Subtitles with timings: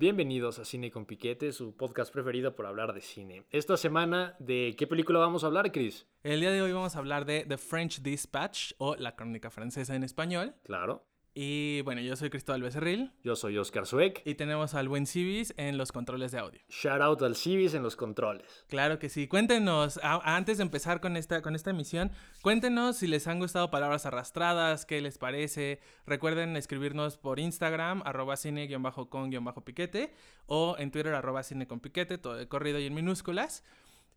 [0.00, 3.46] Bienvenidos a Cine con Piquete, su podcast preferido por hablar de cine.
[3.50, 6.06] Esta semana, ¿de qué película vamos a hablar, Chris?
[6.22, 9.96] El día de hoy vamos a hablar de The French Dispatch o La Crónica Francesa
[9.96, 10.54] en español.
[10.62, 11.04] Claro.
[11.40, 13.12] Y bueno, yo soy Cristóbal Becerril.
[13.22, 14.22] Yo soy Oscar Sueck.
[14.24, 16.60] Y tenemos al buen Civis en los controles de audio.
[16.68, 18.64] Shout out al Civis en los controles.
[18.68, 19.28] Claro que sí.
[19.28, 22.10] Cuéntenos, antes de empezar con esta, con esta emisión,
[22.42, 25.78] cuéntenos si les han gustado palabras arrastradas, qué les parece.
[26.06, 30.12] Recuerden escribirnos por Instagram, arroba cine-con-piquete,
[30.46, 33.62] o en Twitter, arroba cine con piquete, todo de corrido y en minúsculas.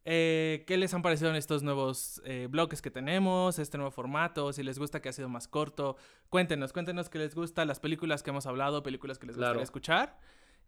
[0.04, 4.52] Eh, ¿Qué les han parecido estos nuevos eh, bloques que tenemos, este nuevo formato?
[4.52, 5.96] Si les gusta que ha sido más corto,
[6.30, 10.18] cuéntenos, cuéntenos qué les gusta, las películas que hemos hablado, películas que les gustaría escuchar.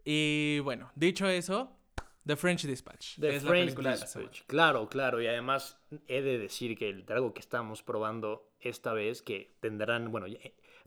[0.06, 1.76] Y bueno, dicho eso,
[2.26, 3.20] The French Dispatch.
[3.20, 4.44] The French Dispatch.
[4.48, 5.22] claro, claro.
[5.22, 10.12] Y además he de decir que el trago que estamos probando esta vez, que tendrán,
[10.12, 10.28] bueno,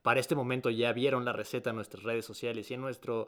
[0.06, 3.26] para este momento ya vieron la receta en nuestras redes sociales y en nuestro,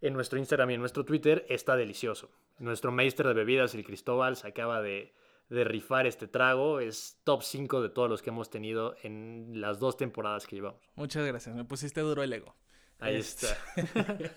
[0.00, 2.30] en nuestro Instagram y en nuestro Twitter, está delicioso.
[2.58, 5.12] Nuestro maestro de bebidas, el Cristóbal, se acaba de,
[5.50, 6.80] rifar este trago.
[6.80, 10.80] Es top 5 de todos los que hemos tenido en las dos temporadas que llevamos.
[10.94, 12.56] Muchas gracias, me pusiste duro el ego.
[13.00, 13.58] Ahí está.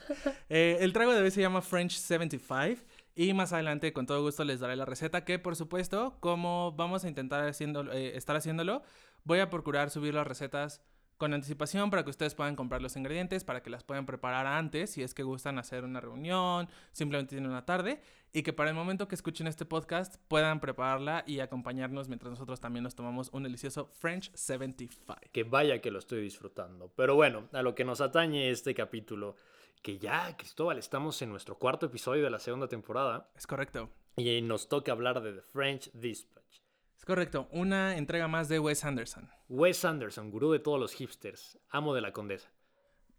[0.50, 2.84] Eh, el trago de hoy se llama French 75
[3.16, 7.06] y más adelante con todo gusto les daré la receta que por supuesto como vamos
[7.06, 8.82] a intentar haciendo, eh, estar haciéndolo,
[9.24, 10.82] voy a procurar subir las recetas
[11.18, 14.92] con anticipación para que ustedes puedan comprar los ingredientes, para que las puedan preparar antes
[14.92, 18.02] si es que gustan hacer una reunión, simplemente tienen una tarde,
[18.34, 22.60] y que para el momento que escuchen este podcast puedan prepararla y acompañarnos mientras nosotros
[22.60, 25.16] también nos tomamos un delicioso French 75.
[25.32, 26.92] Que vaya que lo estoy disfrutando.
[26.96, 29.36] Pero bueno, a lo que nos atañe este capítulo,
[29.82, 33.30] que ya, Cristóbal, estamos en nuestro cuarto episodio de la segunda temporada.
[33.36, 33.90] Es correcto.
[34.16, 36.67] Y nos toca hablar de The French Dispatch.
[37.08, 39.30] Correcto, una entrega más de Wes Anderson.
[39.48, 42.52] Wes Anderson, gurú de todos los hipsters, amo de la condesa.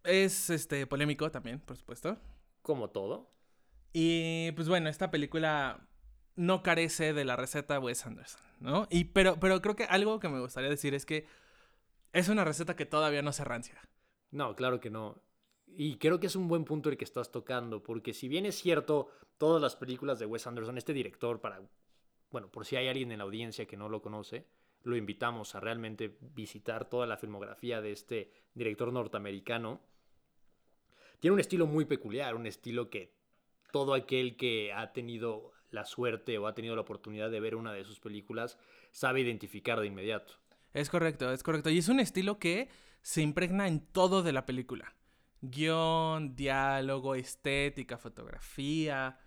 [0.03, 2.19] Es este polémico también, por supuesto.
[2.61, 3.31] Como todo.
[3.91, 5.89] Y pues bueno, esta película
[6.35, 8.87] no carece de la receta Wes Anderson, ¿no?
[8.91, 11.25] Y pero, pero creo que algo que me gustaría decir es que
[12.13, 13.81] es una receta que todavía no se rancia.
[14.29, 15.23] No, claro que no.
[15.65, 18.53] Y creo que es un buen punto el que estás tocando, porque si bien es
[18.61, 21.59] cierto, todas las películas de Wes Anderson, este director, para
[22.31, 24.45] bueno, por si hay alguien en la audiencia que no lo conoce,
[24.83, 29.81] lo invitamos a realmente visitar toda la filmografía de este director norteamericano.
[31.19, 33.13] Tiene un estilo muy peculiar, un estilo que
[33.71, 37.73] todo aquel que ha tenido la suerte o ha tenido la oportunidad de ver una
[37.73, 38.57] de sus películas
[38.91, 40.33] sabe identificar de inmediato.
[40.73, 41.69] Es correcto, es correcto.
[41.69, 42.69] Y es un estilo que
[43.01, 44.95] se impregna en todo de la película.
[45.41, 49.19] Guión, diálogo, estética, fotografía,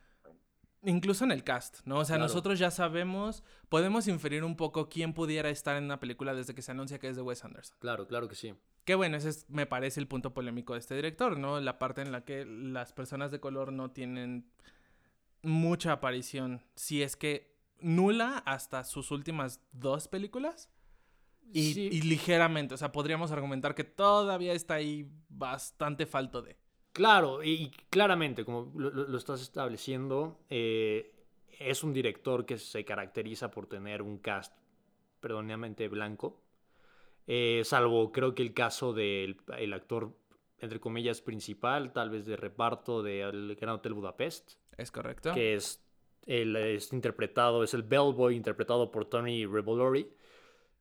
[0.84, 1.98] incluso en el cast, ¿no?
[1.98, 6.34] O sea, nosotros ya sabemos, podemos inferir un poco quién pudiera estar en una película
[6.34, 7.76] desde que se anuncia que es de Wes Anderson.
[7.80, 8.54] Claro, claro que sí.
[8.84, 11.60] Qué bueno, ese es, me parece el punto polémico de este director, ¿no?
[11.60, 14.50] La parte en la que las personas de color no tienen
[15.42, 20.68] mucha aparición, si es que nula hasta sus últimas dos películas.
[21.54, 26.56] Y, y ligeramente, o sea, podríamos argumentar que todavía está ahí bastante falto de.
[26.92, 31.14] Claro, y, claramente, como lo, estás estableciendo, eh,
[31.58, 34.54] es un director que se caracteriza por tener un cast
[35.20, 36.42] predominantemente blanco,
[37.26, 40.12] eh, salvo creo que el caso del el actor,
[40.58, 44.54] entre comillas, principal, tal vez de reparto del Gran Hotel Budapest.
[44.76, 45.32] Es correcto.
[45.32, 45.82] Que es,
[46.26, 50.12] el, es interpretado, es el bellboy interpretado por Tony Revolori.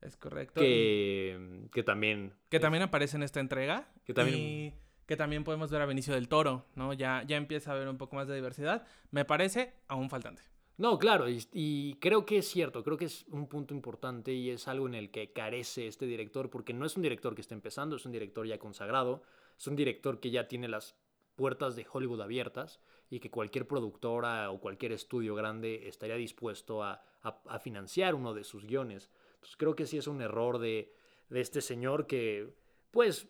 [0.02, 0.60] Es correcto.
[0.60, 2.34] Que, que también...
[2.50, 3.94] Que también aparece en esta entrega.
[4.04, 4.74] Que también
[5.12, 6.94] que también podemos ver a Benicio del Toro, ¿no?
[6.94, 8.88] Ya, ya empieza a haber un poco más de diversidad.
[9.12, 10.42] Me parece aún faltante.
[10.78, 14.70] No, claro, y, creo que es cierto, creo que es un punto importante y es
[14.70, 17.98] algo en el que carece este director, porque no es un director que está empezando,
[17.98, 19.22] es un director ya consagrado,
[19.60, 20.96] es un director que ya tiene las
[21.36, 22.80] puertas de Hollywood abiertas
[23.10, 27.04] y que cualquier productora o cualquier estudio grande estaría dispuesto a,
[27.62, 29.10] financiar uno de sus guiones.
[29.34, 30.96] Entonces creo que sí es un error de,
[31.28, 32.54] de este señor que,
[32.92, 33.28] pues,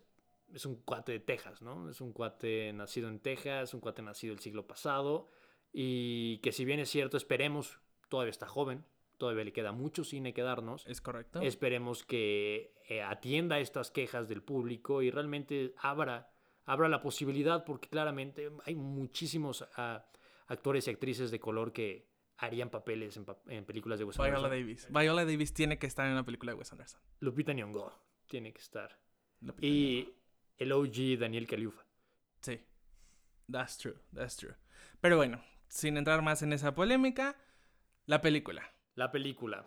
[0.54, 1.90] es un cuate de Texas, ¿no?
[1.90, 5.30] Es un cuate nacido en Texas, un cuate nacido el siglo pasado
[5.74, 8.86] y que si bien es cierto, esperemos, todavía está joven,
[9.18, 10.86] todavía le queda mucho cine que darnos.
[10.88, 11.42] Es correcto.
[11.42, 16.34] Esperemos que eh, atienda estas quejas del público y realmente abra,
[16.66, 20.06] abra la posibilidad porque claramente hay muchísimos ah,
[20.48, 23.18] actores y actrices de color que harían papeles
[23.48, 24.42] en, películas de Wes Anderson.
[24.42, 24.88] Viola Davis.
[24.90, 27.00] Viola Davis tiene que estar en una película de Wes Anderson.
[27.20, 27.94] Lupita Nyong'o
[28.28, 29.00] tiene que estar.
[29.60, 30.10] y
[30.62, 31.84] el OG Daniel Caliufa.
[32.42, 32.62] Sí,
[33.52, 34.54] that's true, that's true.
[35.00, 37.36] Pero bueno, sin entrar más en esa polémica,
[38.06, 38.72] la película.
[38.94, 39.66] La película.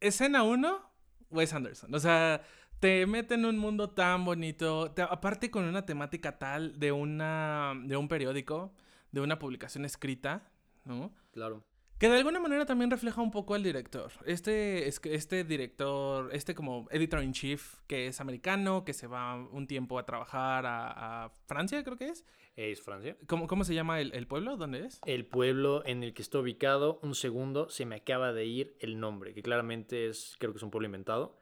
[0.00, 0.90] Escena 1,
[1.30, 1.94] Wes Anderson.
[1.94, 2.42] O sea,
[2.80, 7.98] te mete en un mundo tan bonito, aparte con una temática tal de, una, de
[7.98, 8.74] un periódico,
[9.10, 10.50] de una publicación escrita,
[10.86, 11.14] ¿no?
[11.32, 11.62] Claro.
[12.02, 14.10] Que de alguna manera también refleja un poco al director.
[14.26, 19.68] Este, este director, este como editor in chief, que es americano, que se va un
[19.68, 22.24] tiempo a trabajar a, a Francia, creo que es.
[22.56, 23.16] Es Francia.
[23.28, 24.56] ¿Cómo, cómo se llama el, el pueblo?
[24.56, 25.00] ¿Dónde es?
[25.06, 28.98] El pueblo en el que está ubicado, un segundo, se me acaba de ir el
[28.98, 31.38] nombre, que claramente es, creo que es un pueblo inventado.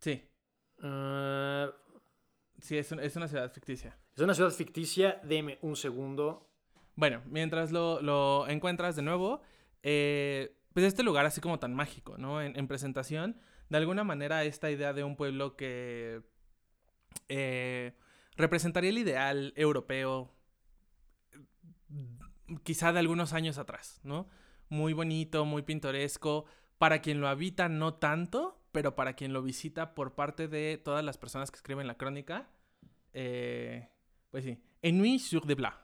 [0.00, 0.22] Sí,
[0.82, 1.72] Ah,
[2.60, 3.96] sí, es, un- es una ciudad ficticia.
[4.14, 6.46] es una ciudad ficticia, deme un segundo.
[6.94, 9.40] Bueno, mientras lo, lo encuentras de nuevo,
[9.84, 12.42] eh, pues este lugar así como tan mágico, ¿no?
[12.42, 13.38] En, en presentación,
[13.68, 16.22] de alguna manera esta idea de un pueblo que
[17.28, 17.94] eh,
[18.36, 20.34] representaría el ideal europeo,
[22.64, 24.28] quizá de algunos años atrás, ¿no?
[24.68, 26.44] Muy bonito, muy pintoresco,
[26.78, 31.04] para quien lo habita no tanto, pero para quien lo visita por parte de todas
[31.04, 32.50] las personas que escriben la crónica,
[33.12, 33.88] eh,
[34.30, 35.74] pues sí, Ennui sur de Blas.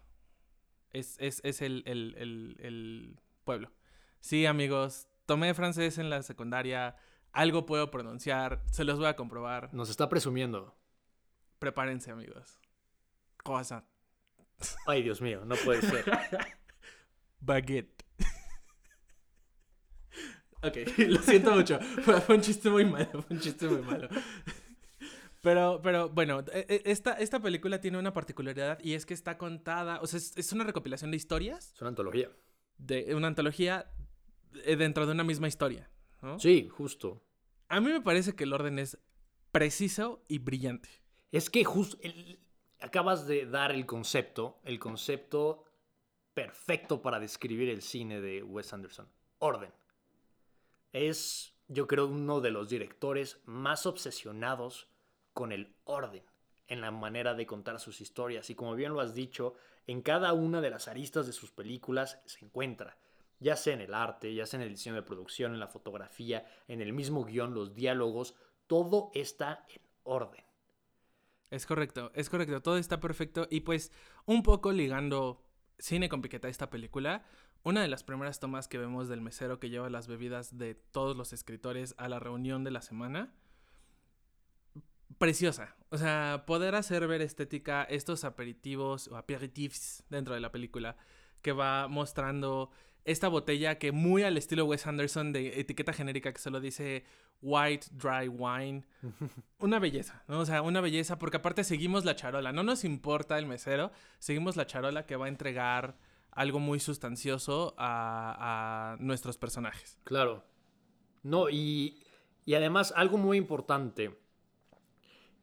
[0.92, 2.16] Es, es, es el- el-
[2.58, 3.70] el pueblo.
[4.20, 6.96] Sí, amigos, tomé francés en la secundaria,
[7.32, 9.72] algo puedo pronunciar, se los voy a comprobar.
[9.74, 10.76] Nos está presumiendo.
[11.58, 12.60] Prepárense, amigos.
[13.38, 13.84] Croissant.
[14.86, 16.04] Ay, Dios mío, no puede ser.
[17.40, 18.04] Baguette.
[20.62, 21.78] ok, lo siento mucho.
[22.02, 24.08] Fue, fue un chiste muy malo, fue un chiste muy malo.
[25.40, 29.38] Pero, pero bueno, e- e- esta, esta película tiene una particularidad y es que está
[29.38, 32.28] contada, o sea, es, es una recopilación de historias, Es una antología.
[32.76, 33.90] de una antología
[34.76, 35.90] dentro de una misma historia,
[36.22, 36.38] ¿no?
[36.38, 37.22] Sí, justo.
[37.68, 38.98] A mí me parece que el orden es
[39.52, 40.88] preciso y brillante.
[41.32, 41.98] Es que justo
[42.80, 45.64] acabas de dar el concepto, el concepto
[46.34, 49.08] perfecto para describir el cine de Wes Anderson.
[49.38, 49.72] Orden.
[50.92, 54.88] Es, yo creo, uno de los directores más obsesionados
[55.32, 56.24] con el orden
[56.66, 58.48] en la manera de contar sus historias.
[58.50, 59.54] Y como bien lo has dicho,
[59.86, 62.96] en cada una de las aristas de sus películas se encuentra,
[63.40, 66.46] ya sea en el arte, ya sea en el diseño de producción, en la fotografía,
[66.68, 68.34] en el mismo guion, los diálogos,
[68.66, 70.44] todo está en orden.
[71.50, 73.48] Es correcto, es correcto, todo está perfecto.
[73.50, 73.90] Y pues,
[74.26, 75.44] un poco ligando
[75.78, 77.24] cine con piqueta esta película,
[77.62, 81.16] una de las primeras tomas que vemos del mesero que lleva las bebidas de todos
[81.16, 83.34] los escritores a la reunión de la semana,
[85.18, 85.76] preciosa.
[85.90, 90.96] O sea, poder hacer ver estética estos aperitivos o aperitifs dentro de la película
[91.42, 92.70] que va mostrando
[93.04, 97.04] esta botella que muy al estilo Wes Anderson de etiqueta genérica que solo dice
[97.42, 98.84] white dry wine.
[99.58, 100.40] Una belleza, ¿no?
[100.40, 102.52] O sea, una belleza porque aparte seguimos la charola.
[102.52, 105.96] No nos importa el mesero, seguimos la charola que va a entregar
[106.30, 109.98] algo muy sustancioso a, a nuestros personajes.
[110.04, 110.44] Claro.
[111.22, 112.02] No, y,
[112.44, 114.18] y además algo muy importante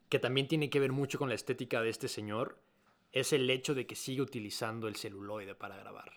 [0.10, 2.62] que también tiene que ver mucho con la estética de este señor
[3.12, 6.12] es el hecho de que sigue utilizando el celuloide para grabar.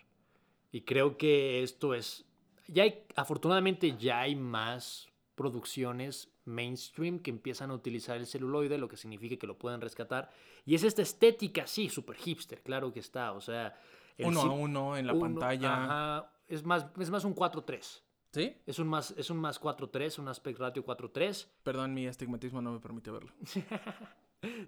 [0.72, 2.24] Y creo que esto es...
[2.68, 8.88] Ya hay, afortunadamente ya hay más producciones mainstream que empiezan a utilizar el celuloide, lo
[8.88, 10.30] que significa que lo pueden rescatar.
[10.64, 13.32] Y es esta estética, sí, súper hipster, claro que está.
[13.32, 13.78] O sea...
[14.18, 15.84] Uno a uno en la uno- pantalla.
[15.84, 18.02] ajá, es, más, es más un 4-3.
[18.32, 18.54] ¿Sí?
[18.66, 21.48] Es un más, es un más 4-3, un aspect ratio 4-3.
[21.64, 23.32] Perdón, mi estigmatismo no me permite verlo.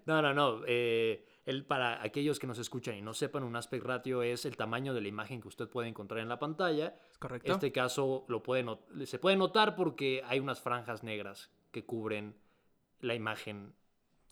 [0.05, 0.61] No, no, no.
[0.67, 4.57] eh, el, para aquellos que nos escuchan y no sepan, un aspect ratio es el
[4.57, 6.97] tamaño de la imagen que usted puede encontrar en la pantalla.
[7.11, 7.53] ¿Es correcto?
[7.53, 8.65] Este caso lo puede
[9.07, 12.35] se puede notar porque hay unas franjas negras que cubren
[13.01, 13.75] la imagen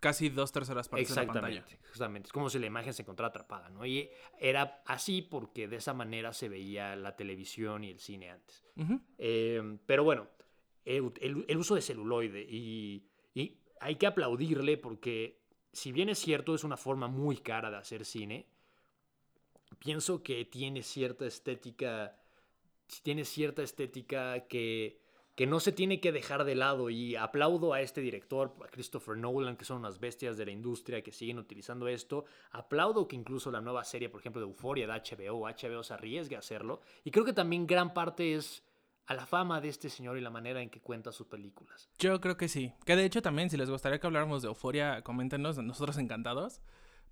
[0.00, 1.58] Casi dos terceras partes de la pantalla.
[1.82, 2.28] Exactamente.
[2.28, 3.84] Es como si la imagen se encontrara atrapada, ¿no?
[3.84, 8.64] Y era así porque de esa manera se veía la televisión y el cine antes.
[8.76, 8.98] Ujú.
[9.18, 10.26] Eh, pero bueno,
[10.86, 15.39] el, el- el uso de celuloide y, y hay que aplaudirle porque
[15.72, 18.46] si bien es cierto es una forma muy cara de hacer cine,
[19.78, 22.16] pienso que tiene cierta estética,
[23.02, 24.98] tiene cierta estética que,
[25.34, 29.16] que no se tiene que dejar de lado y aplaudo a este director, a Christopher
[29.16, 32.24] Nolan, que son unas bestias de la industria que siguen utilizando esto.
[32.50, 36.36] Aplaudo que incluso la nueva serie, por ejemplo, de Euphoria de HBO, HBO se arriesgue
[36.36, 36.80] a hacerlo.
[37.04, 38.62] Y creo que también gran parte es
[39.10, 41.90] a la fama de este señor y la manera en que cuenta sus películas.
[41.98, 42.72] Yo creo que sí.
[42.86, 46.60] Que de hecho también, si les gustaría que habláramos de Euforia, coméntenos, nosotros encantados.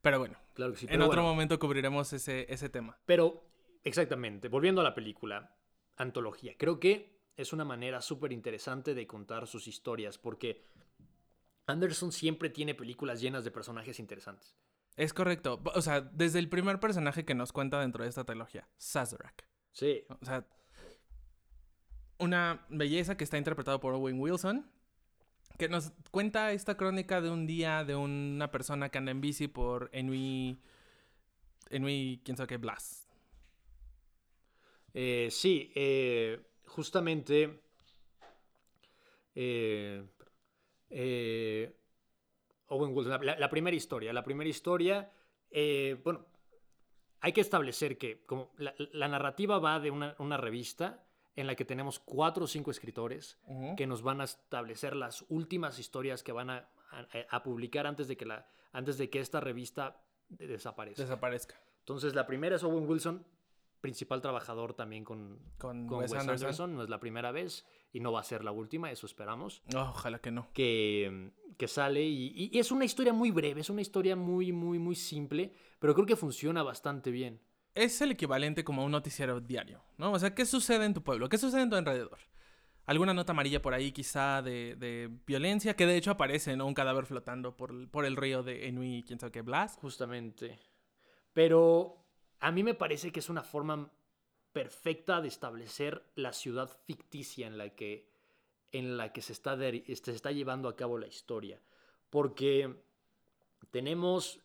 [0.01, 0.87] Pero bueno, Claro que sí.
[0.87, 1.31] en pero otro bueno.
[1.35, 2.97] momento cubriremos ese, ese tema.
[3.05, 3.43] Pero,
[3.83, 5.57] exactamente, volviendo a la película,
[5.97, 6.55] antología.
[6.57, 10.65] Creo que es una manera súper interesante de contar sus historias porque
[11.67, 14.55] Anderson siempre tiene películas llenas de personajes interesantes.
[14.97, 15.61] Es correcto.
[15.75, 19.49] O sea, desde el primer personaje que nos cuenta dentro de esta trilogía, Sazerac.
[19.73, 20.47] Sí, O sea,
[22.19, 24.71] una belleza que está interpretado por Owen Wilson,
[25.57, 29.49] que nos cuenta esta crónica de un día de una persona que anda en bici
[29.49, 30.61] por Ennui,
[31.71, 33.09] Ennui, quién sabe qué, Blas.
[34.95, 37.61] Eh, sí, eh, justamente.
[39.35, 40.05] eh,
[40.91, 41.75] eh,
[42.69, 44.13] Owen Wilson, la, primera historia.
[44.13, 45.11] La primera historia.
[46.05, 46.27] bueno,
[47.21, 51.08] hay que establecer que como la, narrativa va de una revista
[51.41, 53.39] en la que tenemos cuatro o cinco escritores
[53.77, 58.09] que nos van a establecer las últimas historias que van a, a- a publicar antes
[58.09, 61.03] de que, la, antes de que esta revista de- desaparezca.
[61.03, 61.55] Desaparezca.
[61.81, 63.25] Entonces, la primera es Owen Wilson,
[63.81, 66.47] principal trabajador también con, Con, con Wes Wes Anderson.
[66.47, 66.75] Anderson.
[66.75, 69.63] No es la primera vez y no va a ser la última, eso esperamos.
[69.77, 70.49] Oh, ojalá que no.
[70.53, 74.51] Que, que sale y, y- y es una historia muy breve, es una historia muy,
[74.53, 77.41] muy, muy simple, pero creo que funciona bastante bien.
[77.79, 80.11] Es el equivalente como a un noticiero diario, ¿no?
[80.11, 81.29] O sea, ¿qué sucede en tu pueblo?
[81.29, 82.19] ¿Qué sucede en tu alrededor?
[82.87, 86.67] Alguna nota amarilla por ahí quizá de, de violencia, que de hecho aparece, ¿no?
[86.67, 89.77] Un cadáver flotando por, por el río de Enui quién sabe qué, Blas.
[89.81, 90.59] Justamente.
[91.33, 92.05] Pero
[92.41, 93.93] a mí me parece que es una forma
[94.53, 98.11] perfecta de establecer la ciudad ficticia en la que,
[98.73, 101.63] en la que se, está se está llevando a cabo la historia.
[102.11, 102.75] Porque
[103.71, 104.41] tenemos...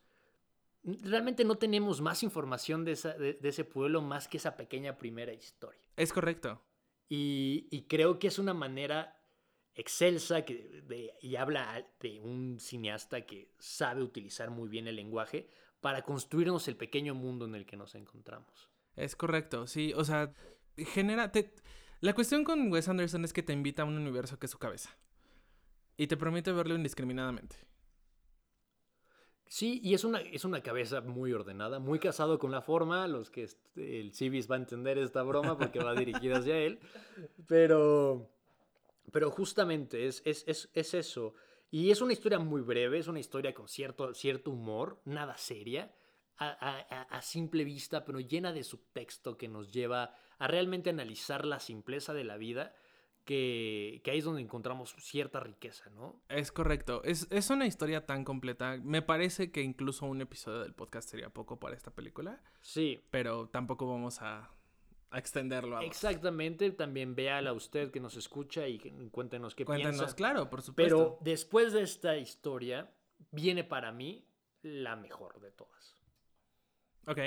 [0.83, 4.97] Realmente no tenemos más información de, esa- de- de ese pueblo más que esa pequeña
[4.97, 5.81] primera historia.
[5.95, 6.61] Es correcto.
[7.09, 9.19] Y, y creo que es una manera
[9.75, 15.47] excelsa que, de- y habla de un cineasta que sabe utilizar muy bien el lenguaje
[15.81, 18.69] para construirnos el pequeño mundo en el que nos encontramos.
[18.95, 19.93] Es correcto, sí.
[19.95, 20.33] O sea,
[20.77, 21.31] genera...
[21.31, 21.53] te-
[22.01, 24.59] La cuestión con Wes Anderson es que te invita a un universo que es su
[24.59, 24.95] cabeza.
[25.97, 27.55] Y te promete verlo indiscriminadamente.
[29.55, 33.07] Sí, y es una, es una cabeza muy ordenada, muy casado con la forma.
[33.07, 36.79] Los que el Civis va a entender esta broma porque va dirigida hacia él.
[37.47, 38.31] Pero,
[39.11, 41.35] pero justamente es, es, es, es eso.
[41.69, 45.93] Y es una historia muy breve, es una historia con cierto, cierto humor, nada seria,
[46.37, 46.47] a-
[46.89, 51.59] a- a simple vista, pero llena de subtexto que nos lleva a realmente analizar la
[51.59, 52.73] simpleza de la vida,
[53.25, 56.21] que, que ahí es donde encontramos cierta riqueza, ¿no?
[56.29, 57.01] Es correcto.
[57.03, 58.77] Es, es una historia tan completa.
[58.83, 62.41] Me parece que incluso un episodio del podcast sería poco para esta película.
[62.61, 64.51] Sí, Pero tampoco vamos a,
[65.09, 65.85] a extenderlo a.
[65.85, 68.79] Exactamente, también véala usted que nos escucha y
[69.11, 70.15] cuéntenos qué Cuéntanos, piensa.
[70.15, 70.95] claro, por supuesto.
[70.95, 72.91] Pero después de esta historia,
[73.31, 74.27] viene para mí
[74.61, 75.95] la mejor de todas.
[77.07, 77.19] Ok.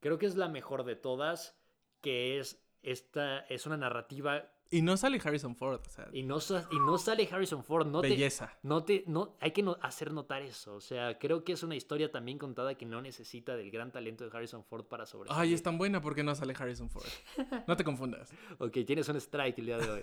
[0.00, 1.58] Creo que es la mejor de todas,
[2.02, 5.80] que es esta, es una narrativa Y no sale Harrison Ford.
[5.86, 8.58] O sea, y no, sa- y no sale Harrison Ford, no te, belleza.
[8.62, 10.74] no te, no, hay que no- hacer notar eso.
[10.74, 14.24] O sea, creo que es una historia también contada que no necesita del gran talento
[14.28, 15.38] de Harrison Ford para sobrevivir.
[15.40, 17.04] Ay, es tan buena porque no sale Harrison Ford.
[17.68, 18.32] No te confundas.
[18.58, 20.02] Ok, tienes un strike el día de hoy.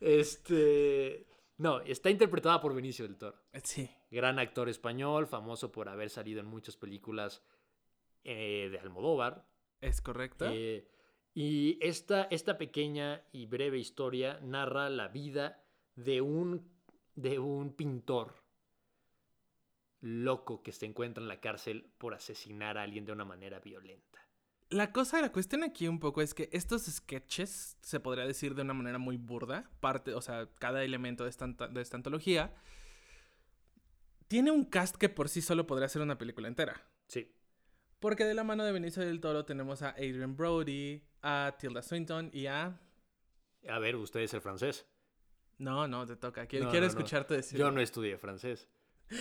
[0.00, 1.26] Este.
[1.58, 3.36] No, está interpretada por Benicio del Toro.
[3.52, 3.90] Eh, Sí.
[4.10, 7.42] Gran actor español, famoso por haber salido en muchas películas
[8.24, 9.44] eh, de Almodóvar.
[9.80, 10.46] Es correcto.
[10.48, 10.88] Eh,
[11.40, 15.62] y esta, esta pequeña y breve historia narra la vida
[15.94, 16.68] de un,
[17.14, 18.34] de un pintor
[20.00, 24.18] loco que se encuentra en la cárcel por asesinar a alguien de una manera violenta.
[24.68, 28.62] La cosa, la cuestión aquí un poco es que estos sketches, se podría decir de
[28.62, 32.52] una manera muy burda, parte, o sea, cada elemento de esta, de esta antología,
[34.26, 36.84] tiene un cast que por sí solo podría ser una película entera.
[37.06, 37.32] Sí.
[38.00, 42.30] Porque de la mano de Benicio del Toro tenemos a Adrian Brody, a Tilda Swinton
[42.32, 42.80] y a...
[43.68, 44.86] A ver, usted es el francés.
[45.58, 46.46] No, no, te toca.
[46.46, 46.98] Quiero, No, quiero no, no.
[46.98, 47.58] escucharte decir.
[47.58, 48.68] Yo no estudié francés.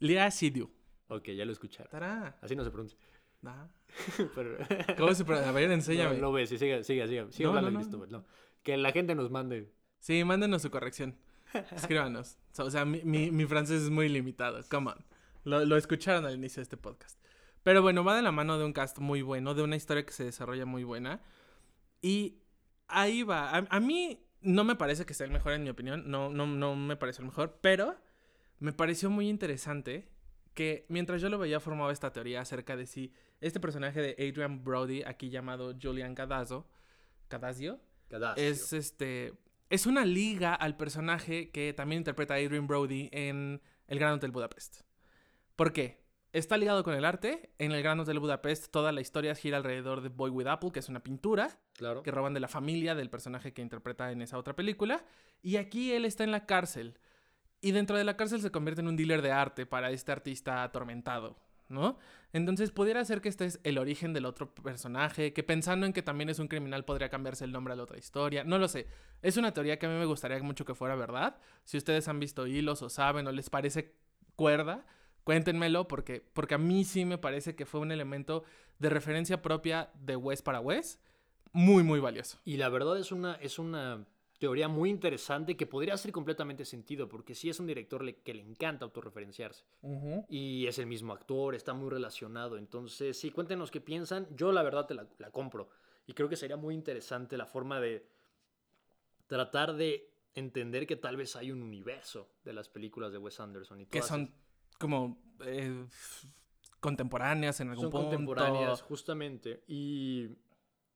[0.00, 0.70] Lea Seydoux.
[1.08, 1.90] Ok, ya lo escucharon.
[1.90, 2.38] Tará.
[2.42, 2.98] Así no se pronuncia.
[3.44, 3.68] Ah.
[4.34, 4.58] Pero-
[4.98, 5.48] ¿Cómo se pronuncia?
[5.48, 6.18] A ver, enséñame.
[6.18, 7.26] no ves, sí, siga, siga, siga.
[7.32, 7.80] Siga No, hablando.
[7.80, 8.24] Cristóbal.
[8.62, 9.72] Que la gente nos mande.
[10.00, 11.16] Sí, mándenos su corrección.
[11.72, 12.36] Escríbanos.
[12.58, 14.60] O sea, mi, mi- mi francés es muy limitado.
[14.68, 15.04] Come on.
[15.46, 17.18] Lo, lo escucharon al inicio de este podcast.
[17.62, 20.12] Pero bueno, va de la mano de un cast muy bueno, de una historia que
[20.12, 21.22] se desarrolla muy buena.
[22.02, 22.42] Y
[22.88, 23.50] ahí va.
[23.50, 26.10] A, a mí no me parece que sea el mejor, en mi opinión.
[26.10, 27.58] No, no, no me parece el mejor.
[27.60, 27.96] Pero
[28.58, 30.08] me pareció muy interesante
[30.54, 34.64] que mientras yo lo veía formaba esta teoría acerca de si este personaje de Adrian
[34.64, 36.66] Brody, aquí llamado Julian Cadazzo,
[37.28, 37.78] Cadazio,
[38.36, 39.34] es este.
[39.68, 44.30] Es una liga al personaje que también interpreta a Adrian Brody en El Gran Hotel
[44.30, 44.85] Budapest.
[45.56, 46.04] ¿Por qué?
[46.32, 47.50] Está ligado con el arte.
[47.58, 50.80] En el Gran Hotel Budapest toda la historia gira alrededor de Boy with Apple, que
[50.80, 52.02] es una pintura Claro.
[52.02, 55.02] que roban de la familia del personaje que interpreta en esa otra película.
[55.42, 56.98] Y aquí él está en la cárcel.
[57.62, 60.62] Y dentro de la cárcel se convierte en un dealer de arte para este artista
[60.62, 61.38] atormentado,
[61.70, 61.96] ¿no?
[62.34, 66.02] Entonces pudiera ser que este es el origen del otro personaje, que pensando en que
[66.02, 68.44] también es un criminal podría cambiarse el nombre a la otra historia.
[68.44, 68.88] No lo sé.
[69.22, 71.38] Es una teoría que a mí me gustaría mucho que fuera verdad.
[71.64, 73.94] Si ustedes han visto hilos o saben o les parece
[74.36, 74.84] cuerda,
[75.26, 78.44] Cuéntenmelo porque, porque a mí sí me parece que fue un elemento
[78.78, 81.00] de referencia propia de Wes para Wes
[81.52, 82.38] muy, muy valioso.
[82.44, 84.06] Y la verdad es una, es una
[84.38, 88.42] teoría muy interesante que podría hacer completamente sentido, porque sí es un director que le
[88.42, 89.64] encanta autorreferenciarse.
[90.28, 92.56] Y es el mismo actor, está muy relacionado.
[92.56, 94.28] Entonces, sí, cuéntenos qué piensan.
[94.36, 95.70] Yo la verdad te la, compro.
[96.06, 98.06] Y creo que sería muy interesante la forma de
[99.26, 103.80] tratar de entender que tal vez hay un universo de las películas de Wes Anderson.
[103.80, 104.32] Y que son
[104.78, 105.86] como eh,
[106.80, 108.08] contemporáneas en algún son punto.
[108.08, 109.62] contemporáneas, justamente.
[109.66, 110.28] Y,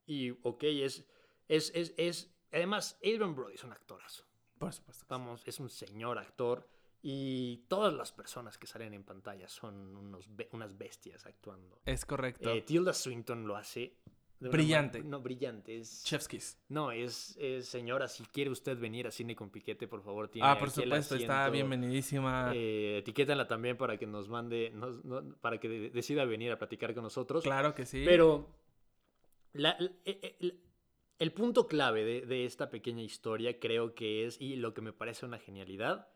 [0.06, 1.04] y ok, es,
[1.48, 4.24] es, es, es Además, Adrian Brody es un actorazo.
[4.58, 5.04] Por supuesto.
[5.08, 6.68] Vamos, es un señor actor.
[7.02, 11.80] Y todas las personas que salen en pantalla son unos unas bestias actuando.
[11.86, 12.50] Es correcto.
[12.50, 13.96] Eh, Tilda Swinton lo hace.
[14.40, 15.02] Brillante.
[15.02, 15.76] no, brillante.
[15.76, 16.58] Es, Chefskis.
[16.68, 20.58] No, es, señora, si quiere usted venir a Cine con Piquete, por favor, tiene Ah,
[20.58, 22.52] por supuesto, está bienvenidísima.
[22.54, 24.72] Eh, etiquétanla también para que nos mande,
[25.40, 27.44] para que decida venir a platicar con nosotros.
[27.44, 28.02] Claro que sí.
[28.06, 28.48] Pero
[29.52, 30.60] la, eh, eh,
[31.18, 35.26] el punto clave de, esta pequeña historia creo que es, y lo que me parece
[35.26, 36.08] una genialidad,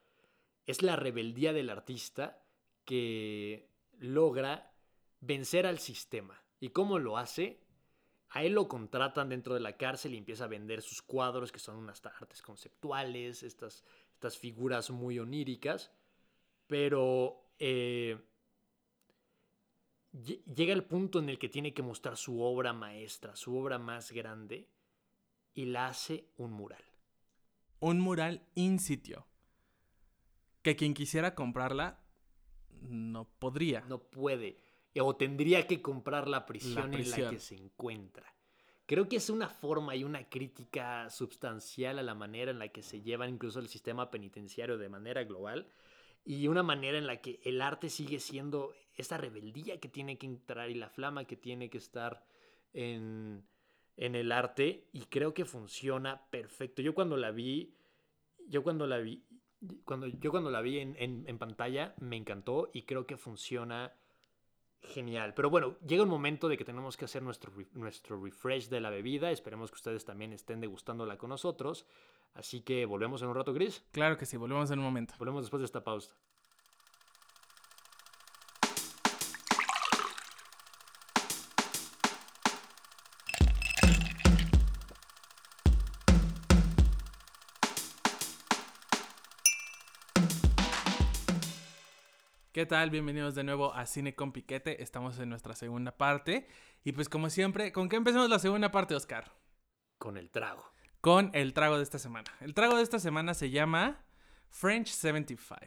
[0.65, 2.43] es la rebeldía del artista
[2.87, 4.73] que logra
[5.21, 6.43] vencer al sistema.
[6.59, 7.64] ¿Y cómo lo hace?
[8.35, 11.61] A él lo contratan dentro de la cárcel y empieza a vender sus cuadros, que
[11.61, 15.93] son unas artes conceptuales, estas, estas figuras muy oníricas,
[16.67, 18.19] pero eh,
[20.13, 24.11] llega el punto en el que tiene que mostrar su obra maestra, su obra más
[24.11, 24.69] grande,
[25.55, 26.83] y la hace un mural.
[27.79, 29.29] Un mural in sitio.
[30.63, 32.01] Que quien quisiera comprarla
[32.81, 33.83] no podría.
[33.83, 34.64] No puede.
[35.01, 38.35] O tendría que comprar la prisión, en la que se encuentra.
[38.87, 42.83] Creo que es una forma y una crítica sustancial a la manera en la que
[42.83, 45.67] se lleva incluso el sistema penitenciario de manera global
[46.25, 50.27] y una manera en la que el arte sigue siendo esa rebeldía que tiene que
[50.27, 52.25] entrar y la flama que tiene que estar
[52.73, 53.45] en,
[53.97, 56.83] en el arte y creo que funciona perfecto.
[56.83, 57.75] Yo cuando la vi,
[58.49, 59.25] yo cuando la vi,
[59.85, 63.93] cuando, yo cuando la vi en, pantalla me encantó y creo que funciona
[64.89, 65.35] genial.
[65.35, 68.91] Pero bueno, llega un momento de que tenemos que hacer nuestro, nuestro refresh de la
[68.91, 69.31] bebida.
[69.31, 71.87] Esperemos que ustedes también estén degustándola con nosotros.
[72.35, 73.85] Así que volvemos en un rato, Chris.
[73.93, 75.15] Claro que sí, volvemos en un momento.
[75.19, 76.15] Volvemos después de esta pausa.
[92.55, 92.91] ¿Qué tal?
[92.91, 94.81] Bienvenidos de nuevo a Cine con Piquete.
[94.81, 96.47] Estamos en nuestra segunda parte.
[96.85, 99.33] Y pues como siempre, ¿con qué empezamos la segunda parte, Oscar?
[99.99, 100.65] Con el trago.
[101.01, 102.31] Con el trago de esta semana.
[102.41, 104.07] El trago de esta semana se llama
[104.51, 105.67] French 75.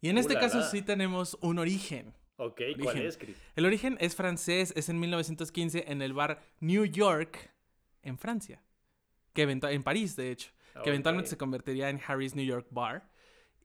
[0.00, 2.14] Y en este caso sí tenemos un origen.
[2.36, 3.36] Ok, ¿cuál es, Chris?
[3.54, 7.52] El origen es francés, es en 1915 en el bar New York,
[8.00, 8.62] en Francia.
[9.34, 10.50] Que en París, de hecho.
[10.82, 13.06] Que eventualmente se convertiría en Harry's New York Bar.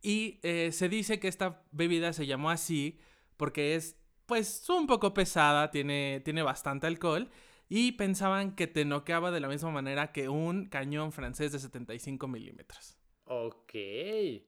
[0.02, 3.00] Y eh, se dice que esta bebida se llamó así
[3.38, 7.30] porque es, pues, un poco pesada, tiene, tiene bastante alcohol.
[7.70, 12.28] Y pensaban que te noqueaba de la misma manera que un cañón francés de 75
[12.28, 12.98] milímetros.
[13.26, 13.74] Ok.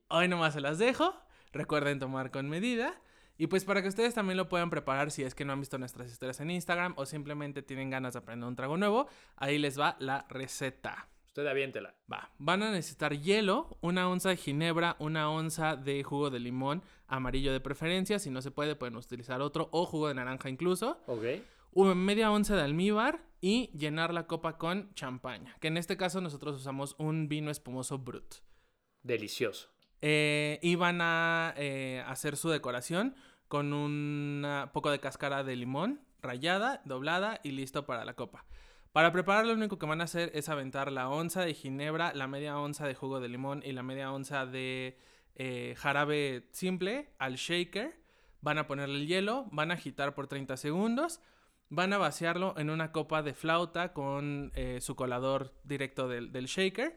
[0.08, 1.14] Hoy nomás se las dejo.
[1.52, 3.00] Recuerden tomar con medida.
[3.36, 5.78] Y pues para que ustedes también lo puedan preparar si es que no han visto
[5.78, 9.78] nuestras historias en Instagram o simplemente tienen ganas de aprender un trago nuevo, ahí les
[9.78, 11.08] va la receta.
[11.34, 11.96] Usted aviéntela.
[12.06, 12.30] Va.
[12.38, 17.52] Van a necesitar hielo, una onza de ginebra, una onza de jugo de limón amarillo
[17.52, 18.20] de preferencia.
[18.20, 21.02] Si no se puede, pueden utilizar otro o jugo de naranja incluso.
[21.08, 21.24] Ok.
[21.96, 25.56] Media onza de almíbar y llenar la copa con champaña.
[25.58, 28.36] Que en este caso nosotros usamos un vino espumoso brut.
[29.02, 29.70] Delicioso.
[30.02, 33.16] Eh, y van a eh, hacer su decoración
[33.48, 38.46] con un poco de cáscara de limón rallada, doblada y listo para la copa.
[38.94, 42.28] Para preparar lo único que van a hacer es aventar la onza de ginebra, la
[42.28, 44.96] media onza de jugo de limón y la media onza de
[45.34, 48.00] eh, jarabe simple al shaker.
[48.40, 51.20] Van a ponerle el hielo, van a agitar por 30 segundos,
[51.70, 56.96] van a vaciarlo en una copa de flauta con eh, su colador directo del, shaker.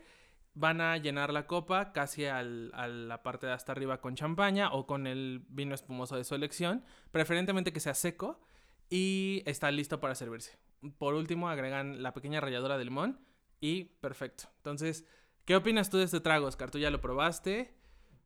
[0.53, 4.85] Van a llenar la copa casi a la parte de hasta arriba con champaña o
[4.85, 8.39] con el vino espumoso de su elección, preferentemente que sea seco
[8.87, 10.66] y está listo para servirse
[10.97, 13.19] por último agregan la pequeña ralladura de limón
[13.59, 14.45] y perfecto.
[14.57, 15.05] Entonces,
[15.45, 16.71] ¿qué opinas tú de este trago, Oscar?
[16.71, 17.73] ¿Tú ya lo probaste?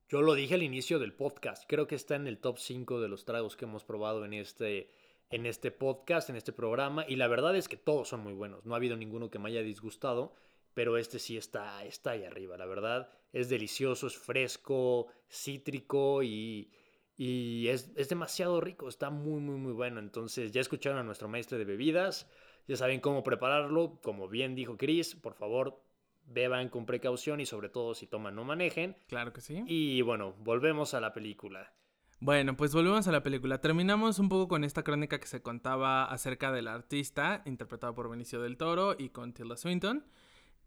[0.09, 1.63] Yo lo dije al inicio del podcast.
[1.67, 4.91] Creo que está en el top 5 de los tragos que hemos probado en este,
[5.29, 7.05] en este podcast, en este programa.
[7.07, 8.65] Y la verdad es que todos son muy buenos.
[8.65, 10.33] No ha habido ninguno que me haya disgustado.
[10.73, 12.57] Pero este sí está, está ahí arriba.
[12.57, 16.71] La verdad es delicioso, es fresco, cítrico y,
[17.17, 19.99] Y es, es demasiado rico, está muy, muy, muy bueno.
[19.99, 22.29] Entonces ya escucharon a nuestro maestro de bebidas,
[22.67, 23.99] ya saben cómo prepararlo.
[24.03, 25.81] Como bien dijo Chris, por favor,
[26.25, 28.95] beban con precaución y sobre todo si toman no manejen.
[29.07, 29.63] Claro que sí.
[29.67, 31.73] Y bueno, volvemos a la película.
[32.19, 33.61] Bueno, pues volvemos a la película.
[33.61, 38.39] Terminamos un poco con esta crónica que se contaba acerca del artista, interpretado por Benicio
[38.41, 40.05] del Toro y con Tilda Swinton.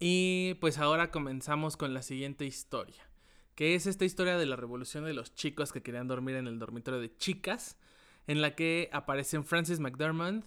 [0.01, 3.09] Y pues ahora comenzamos con la siguiente historia,
[3.55, 6.59] que es esta historia de la revolución de los chicos que querían dormir en el
[6.59, 7.79] dormitorio de chicas,
[8.27, 10.45] en la que aparecen Francis McDermott.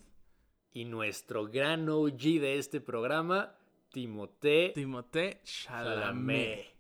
[0.74, 3.56] Y nuestro gran OG de este programa,
[3.92, 6.78] Timothée, Timothée Chalamet.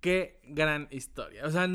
[0.00, 1.44] Qué gran historia.
[1.44, 1.68] O sea,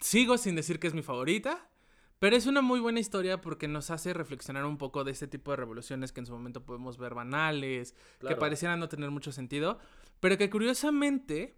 [0.00, 1.70] sigo sin decir que es mi favorita,
[2.18, 5.50] pero es una muy buena historia porque nos hace reflexionar un poco de este tipo
[5.52, 7.94] de revoluciones que en su momento podemos ver banales,
[8.26, 9.78] que parecieran no tener mucho sentido,
[10.20, 11.56] pero que curiosamente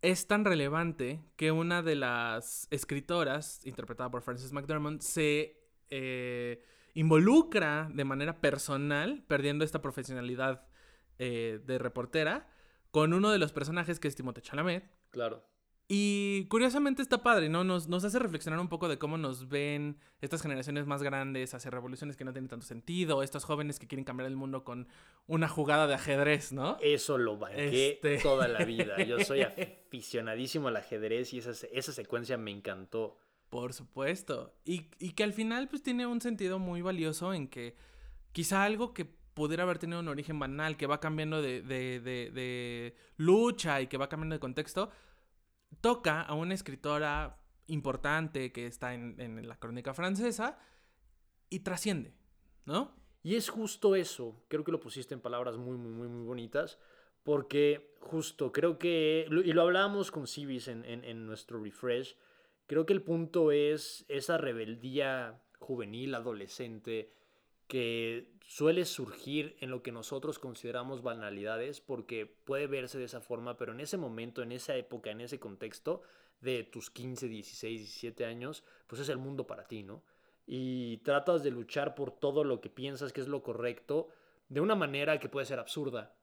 [0.00, 6.62] es tan relevante que una de las escritoras, interpretada por Frances McDermott, se eh,
[6.98, 10.66] involucra de manera personal, perdiendo esta profesionalidad
[11.18, 12.48] eh, de reportera,
[12.90, 15.42] con uno de los personajes que es Timothée Chalamet, Claro.
[15.90, 17.64] Y curiosamente está padre, ¿no?
[17.64, 21.70] Nos, nos, hace reflexionar un poco de cómo nos ven estas generaciones más grandes hacia
[21.70, 24.86] revoluciones que no tienen tanto sentido, estos jóvenes que quieren cambiar el mundo con
[25.26, 26.76] una jugada de ajedrez, ¿no?
[26.82, 28.18] Eso lo banqué este...
[28.18, 29.02] toda la vida.
[29.02, 29.42] Yo soy
[29.88, 33.16] aficionadísimo al ajedrez y esa, esa secuencia me encantó.
[33.50, 34.54] Por supuesto.
[34.64, 37.76] Y, y que al final pues tiene un sentido muy valioso en que
[38.32, 39.04] quizá algo que
[39.38, 43.96] pudiera haber tenido un origen banal, que va cambiando de, de, de, lucha y que
[43.96, 44.90] va cambiando de contexto,
[45.80, 50.58] toca a una escritora importante que está en, en la crónica francesa
[51.50, 52.14] y trasciende,
[52.64, 52.96] ¿no?
[53.22, 56.78] Y es justo eso, creo que lo pusiste en palabras muy, muy, muy, muy bonitas,
[57.22, 62.16] porque justo creo que, y lo hablábamos con Civis en, en nuestro refresh,
[62.68, 67.10] creo que el punto es esa rebeldía juvenil, adolescente,
[67.66, 73.56] que suele surgir en lo que nosotros consideramos banalidades porque puede verse de esa forma,
[73.56, 76.02] pero en ese momento, en esa época, en ese contexto
[76.40, 80.02] de tus 15, 16, 17 años, pues es el mundo para ti, ¿no?
[80.46, 84.08] Y tratas de luchar por todo lo que piensas que es lo correcto
[84.48, 86.14] de una manera que puede ser absurda.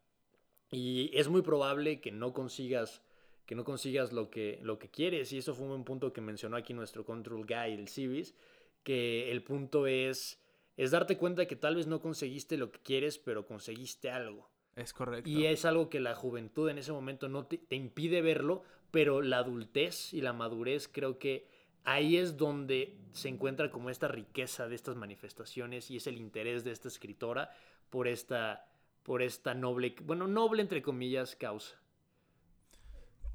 [0.72, 3.04] Y es muy probable que no consigas
[3.46, 5.32] que no consigas lo que, lo que quieres.
[5.34, 8.36] Y eso fue un punto que mencionó aquí nuestro control guy, el Civis,
[8.84, 10.40] que el punto es
[10.78, 14.50] es darte cuenta que tal vez no conseguiste lo que quieres, pero conseguiste algo.
[14.76, 15.30] Es correcto.
[15.30, 19.38] Y es algo que la juventud en ese momento no te, impide verlo, pero la
[19.38, 21.48] adultez y la madurez creo que
[21.86, 26.66] ahí es donde se encuentra como esta riqueza de estas manifestaciones y es el interés
[26.66, 27.52] de esta escritora
[27.90, 28.68] por esta,
[29.04, 31.80] por esta noble, bueno, noble entre comillas, causa.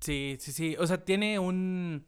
[0.00, 0.76] Sí, sí, sí.
[0.78, 2.06] O sea, tiene un.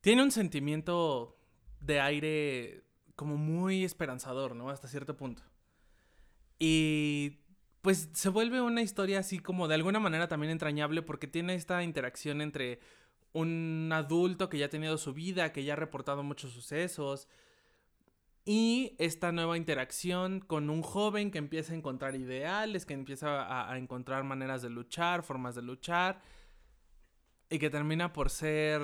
[0.00, 1.36] Tiene un sentimiento
[1.80, 2.82] de aire
[3.14, 4.70] como muy esperanzador, ¿no?
[4.70, 5.42] Hasta cierto punto.
[6.58, 7.38] Y
[7.82, 11.82] pues se vuelve una historia así como de alguna manera también entrañable porque tiene esta
[11.82, 12.80] interacción entre
[13.32, 17.28] un adulto que ya ha tenido su vida, que ya ha reportado muchos sucesos,
[18.44, 23.72] y esta nueva interacción con un joven que empieza a encontrar ideales, que empieza a,
[23.72, 26.20] a encontrar maneras de luchar, formas de luchar,
[27.52, 28.82] y que termina por ser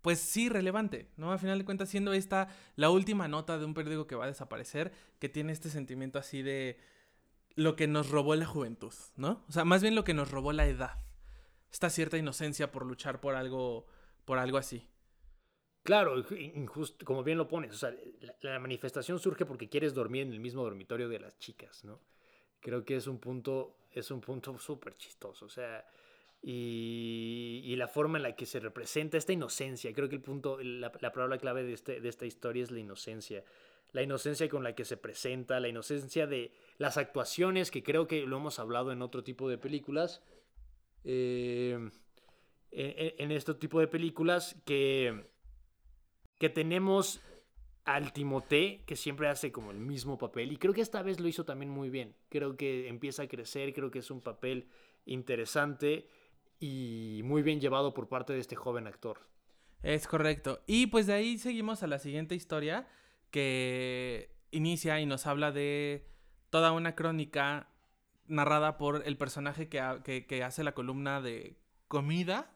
[0.00, 1.32] pues sí, relevante, ¿no?
[1.32, 4.28] A final de cuentas, siendo esta la última nota de un periódico que va a
[4.28, 6.76] desaparecer, que tiene este sentimiento así de
[7.54, 9.44] lo que nos robó la juventud, ¿no?
[9.48, 10.98] O sea, más bien lo que nos robó la edad.
[11.70, 13.86] Esta cierta inocencia por luchar por algo,
[14.24, 14.88] por algo así.
[15.84, 20.22] Claro, injusto, como bien lo pones, o sea, la, la, manifestación surge porque quieres dormir
[20.22, 22.00] en el mismo dormitorio de las chicas, ¿no?
[22.60, 25.84] Creo que es un punto, es un punto súper chistoso, o sea,
[26.42, 29.92] y, la forma en la que se representa esta inocencia.
[29.92, 33.44] Creo que el punto, la, palabra clave de, este, de esta historia es la inocencia.
[33.92, 38.26] La inocencia con la que se presenta, la inocencia de las actuaciones, que creo que
[38.26, 40.22] lo hemos hablado en otro tipo de películas.
[41.04, 41.90] Eh,
[42.70, 45.26] en, en, este tipo de películas que,
[46.38, 47.20] que tenemos
[47.84, 51.28] al Timoté, que siempre hace como el mismo papel, y creo que esta vez lo
[51.28, 52.14] hizo también muy bien.
[52.28, 54.68] Creo que empieza a crecer, creo que es un papel
[55.04, 56.08] interesante
[56.62, 59.18] y muy bien llevado por parte de este joven actor.
[59.82, 60.60] Es correcto.
[60.66, 62.86] Y pues de ahí seguimos a la siguiente historia
[63.32, 66.06] que inicia y nos habla de
[66.50, 67.68] toda una crónica
[68.28, 71.56] narrada por el personaje que, que, hace la columna de
[71.88, 72.54] comida,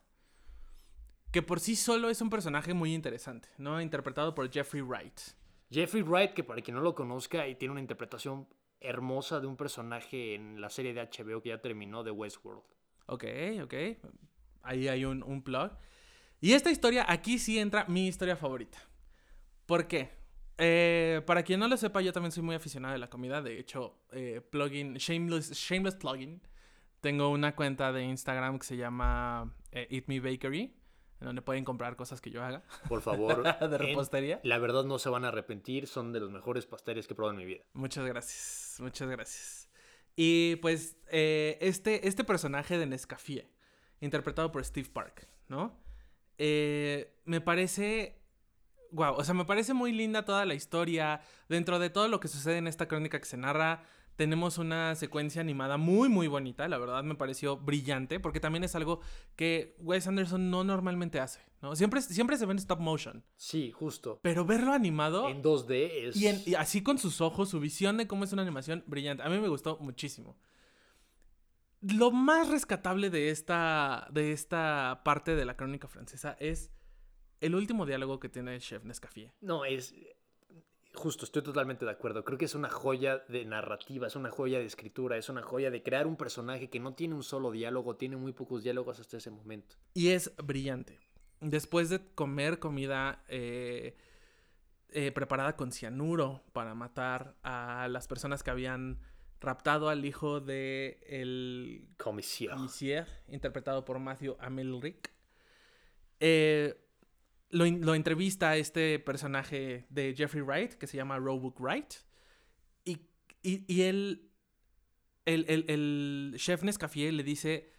[1.33, 3.81] que por sí solo es un personaje muy interesante, ¿no?
[3.81, 5.19] Interpretado por Jeffrey Wright.
[5.69, 8.47] Jeffrey Wright, que para quien no lo conozca, y tiene una interpretación
[8.79, 12.76] hermosa de un personaje en la serie de HBO que ya terminó, de Westworld.
[13.07, 13.25] Ok,
[13.63, 13.75] ok.
[14.63, 15.73] Ahí hay un, un plug.
[16.41, 18.79] Y esta historia, aquí sí entra mi historia favorita.
[19.65, 20.11] ¿Por qué?
[20.59, 23.43] Eh, para quien no lo sepa, yo también soy muy aficionado de la comida.
[23.43, 26.41] De hecho, eh, plugin, shameless, shameless plugin.
[27.01, 30.75] Tengo una cuenta de Instagram que se llama eh, Eat Me Bakery,
[31.21, 32.63] en donde pueden comprar cosas que yo haga.
[32.89, 33.43] Por favor.
[33.71, 34.41] de repostería.
[34.45, 37.39] La verdad no se van a arrepentir, son de los mejores pasteles que he probado
[37.39, 37.65] en mi vida.
[37.75, 39.66] Muchas gracias, muchas gracias.
[40.17, 43.49] Y pues este, este personaje de Nescafé,
[44.01, 45.79] interpretado por Steve Park, ¿no?
[46.39, 48.17] me parece
[48.91, 51.21] wow, o sea, me parece muy linda toda la historia.
[51.49, 53.85] Dentro de todo lo que sucede en esta crónica que se narra,
[54.17, 56.67] tenemos una secuencia animada muy, muy bonita.
[56.69, 59.01] La verdad me pareció brillante, porque también es algo
[59.37, 61.77] que Wes Anderson no normalmente hace, ¿no?
[61.77, 63.25] Siempre, siempre se ve en stop motion.
[63.37, 64.19] Sí, justo.
[64.23, 65.29] Pero verlo animado...
[65.29, 66.17] En 2D es...
[66.17, 69.23] Y, así con sus ojos, su visión de cómo es una animación brillante.
[69.23, 70.39] A mí me gustó muchísimo.
[71.83, 76.73] Lo más rescatable de esta, de esta parte de la crónica francesa es
[77.41, 79.33] el último diálogo que tiene el chef Nescafé.
[79.41, 79.95] No, es.
[80.97, 82.25] Justo, estoy totalmente de acuerdo.
[82.25, 85.71] Creo que es una joya de narrativa, es una joya de escritura, es una joya
[85.71, 89.19] de crear un personaje que no tiene un solo diálogo, tiene muy pocos diálogos hasta
[89.19, 89.77] ese momento.
[89.93, 90.99] Y es brillante.
[91.43, 93.95] Después de comer comida eh,
[94.89, 98.99] eh, preparada con cianuro para matar a las personas que habían
[99.39, 105.13] raptado al hijo de el comisier, interpretado por Matthew Amelric.
[106.21, 106.86] Eh,
[107.57, 111.95] lo, entrevista a este personaje de Jeffrey Wright, que se llama Roebuck Wright.
[112.85, 113.01] Y,
[113.43, 114.31] y, él,
[115.25, 117.71] el, el, el chef Nescafé le dice,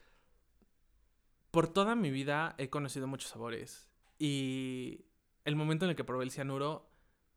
[1.52, 3.90] por toda mi vida he conocido muchos sabores.
[4.18, 5.06] Y
[5.46, 6.90] el momento en el que probé el cianuro,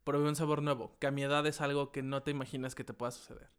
[0.05, 2.85] probé un sabor nuevo, que a mi edad es algo que no te imaginas que
[2.85, 3.51] te pueda suceder.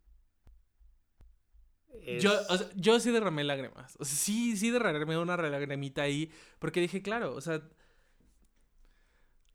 [2.19, 2.31] Yo,
[2.75, 3.95] yo sí derramé lágrimas.
[3.99, 6.31] O sea, sí, sí derramé una lagrimita ahí.
[6.57, 7.61] Porque dije, claro, o sea,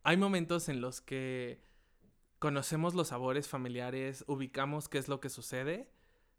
[0.07, 1.61] hay momentos en los que
[2.38, 5.90] conocemos los sabores familiares, ubicamos qué es lo que sucede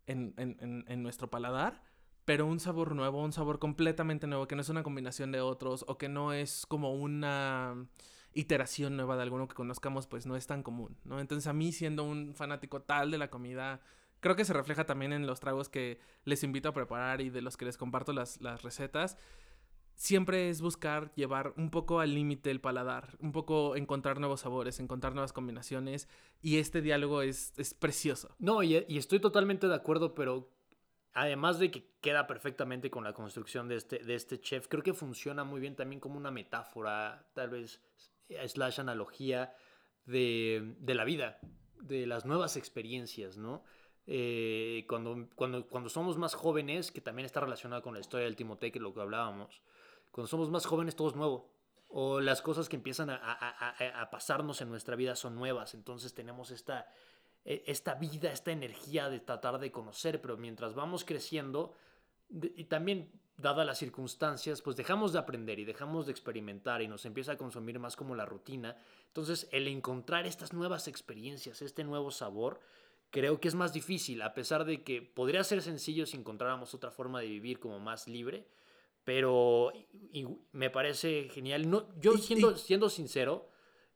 [0.05, 1.83] en, nuestro paladar,
[2.23, 5.83] pero un sabor nuevo, un sabor completamente nuevo, que no es una combinación de otros
[5.89, 7.89] o que no es como una
[8.33, 11.19] iteración nueva de alguno que conozcamos, pues no es tan común, ¿no?
[11.19, 13.81] Entonces a mí siendo un fanático tal de la comida,
[14.21, 17.41] creo que se refleja también en los tragos que les invito a preparar y de
[17.41, 19.17] los que les comparto las, las recetas
[19.97, 24.79] siempre es buscar llevar un poco al límite el paladar, un poco encontrar nuevos sabores,
[24.79, 26.07] encontrar nuevas combinaciones
[26.41, 28.35] y este diálogo es, es precioso.
[28.39, 30.49] No, y, estoy totalmente de acuerdo, pero
[31.13, 34.93] además de que queda perfectamente con la construcción de este, de este chef, creo que
[34.93, 37.81] funciona muy bien también como una metáfora, tal vez
[38.29, 39.55] slash analogía
[40.05, 41.39] de, de la vida,
[41.81, 43.63] de las nuevas experiencias, ¿no?
[44.05, 48.37] Eh, cuando, cuando, cuando somos más jóvenes, que también está relacionado con la historia del
[48.37, 49.61] Timoteo, que lo que hablábamos,
[50.11, 51.49] cuando somos más jóvenes todo es nuevo.
[51.89, 55.73] O las cosas que empiezan a, pasarnos en nuestra vida son nuevas.
[55.73, 56.87] Entonces tenemos esta,
[57.45, 60.21] e, esta vida, esta energía de tratar de conocer.
[60.21, 61.73] Pero mientras vamos creciendo,
[62.29, 67.05] y también dadas las circunstancias, pues dejamos de aprender y dejamos de experimentar y nos
[67.05, 68.75] empieza a consumir más como la rutina.
[69.07, 72.59] Entonces el encontrar estas nuevas experiencias, este nuevo sabor,
[73.11, 76.91] creo que es más difícil, a pesar de que podría ser sencillo si encontráramos otra
[76.91, 78.47] forma de vivir como más libre
[79.07, 79.71] pero
[80.51, 81.69] me parece genial.
[81.69, 83.49] No, yo siendo, siendo sincero,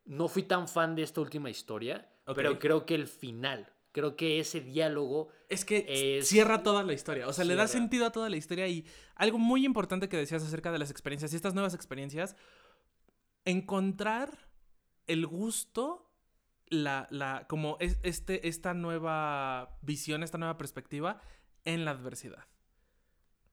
[0.06, 4.40] no fui tan fan de esta última historia, pero creo que el final, creo que
[4.40, 5.28] ese diálogo...
[5.50, 8.66] Es que cierra toda la historia, o sea, le da sentido a toda la historia
[8.68, 12.34] y algo muy importante que decías acerca de las experiencias y estas nuevas experiencias,
[13.44, 14.48] encontrar
[15.06, 16.10] el gusto,
[16.68, 21.20] la, la, como es, este, esta nueva visión, esta nueva perspectiva
[21.66, 22.46] en la adversidad.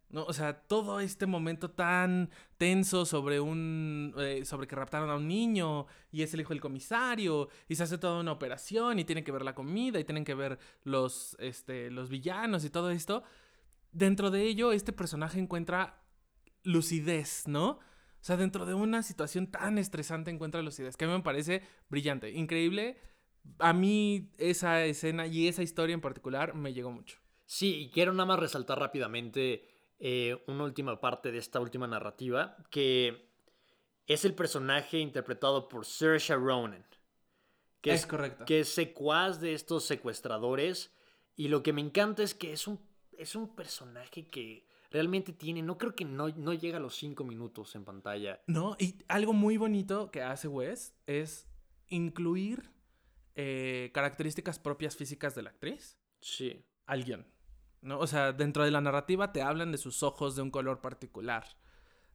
[0.09, 0.23] ¿No?
[0.25, 4.13] O sea, todo este momento tan tenso sobre un.
[4.17, 7.83] Eh, sobre que raptaron a un niño y es el hijo del comisario y se
[7.83, 11.35] hace toda una operación y tienen que ver la comida y tienen que ver los,
[11.39, 13.23] este, los villanos y todo esto.
[13.91, 16.03] Dentro de ello, este personaje encuentra
[16.63, 17.79] lucidez, ¿no?
[18.21, 21.61] O sea, dentro de una situación tan estresante encuentra lucidez, que a mí me parece
[21.89, 22.97] brillante, increíble.
[23.59, 27.17] A mí esa escena y esa historia en particular me llegó mucho.
[27.45, 29.63] Sí, y quiero nada más resaltar rápidamente
[29.99, 33.29] eh, una última parte de esta última narrativa, que
[34.07, 36.85] es el personaje interpretado por Saoirse Ronan.
[37.81, 38.45] Que es, correcto.
[38.45, 40.91] Que es secuaz de estos secuestradores.
[41.35, 42.79] Y lo que me encanta es que es un,
[43.17, 47.23] es un personaje que realmente tiene, no creo que no, no llega a los cinco
[47.23, 48.41] minutos en pantalla.
[48.47, 51.47] No, y algo muy bonito que hace Wes es
[51.87, 52.71] incluir
[53.35, 55.97] eh, características propias físicas de la actriz.
[56.19, 56.65] Sí.
[56.85, 57.25] Al guion.
[57.81, 57.99] ¿No?
[57.99, 61.45] O sea, dentro de la narrativa te hablan de sus ojos de un color particular,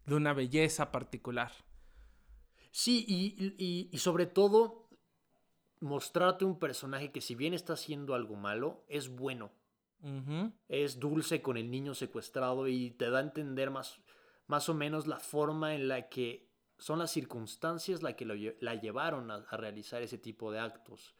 [0.06, 1.52] de una belleza particular.
[2.70, 4.88] Sí, y, sobre todo
[5.80, 9.52] mostrarte un personaje que si bien está haciendo algo malo, es bueno.
[10.68, 14.00] Es dulce con el niño secuestrado y te da a entender más,
[14.46, 18.74] más o menos la forma en la que son las circunstancias la que lo la
[18.74, 21.14] llevaron a, a realizar ese tipo de actos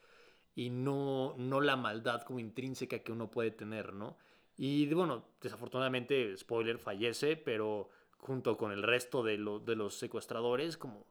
[0.55, 4.17] y no, no la maldad como intrínseca que uno puede tener, ¿no?
[4.57, 11.07] Y bueno, desafortunadamente, spoiler, fallece, pero junto con el resto de, de los secuestradores, como...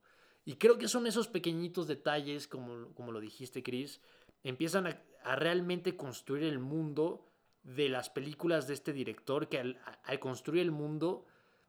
[0.46, 4.02] Y creo que son esos pequeñitos detalles, como, como lo dijiste, Chris,
[4.44, 5.02] empiezan a,
[5.36, 7.26] realmente construir el mundo
[7.64, 9.80] de las películas de este director, que al,
[10.20, 11.26] construir el mundo,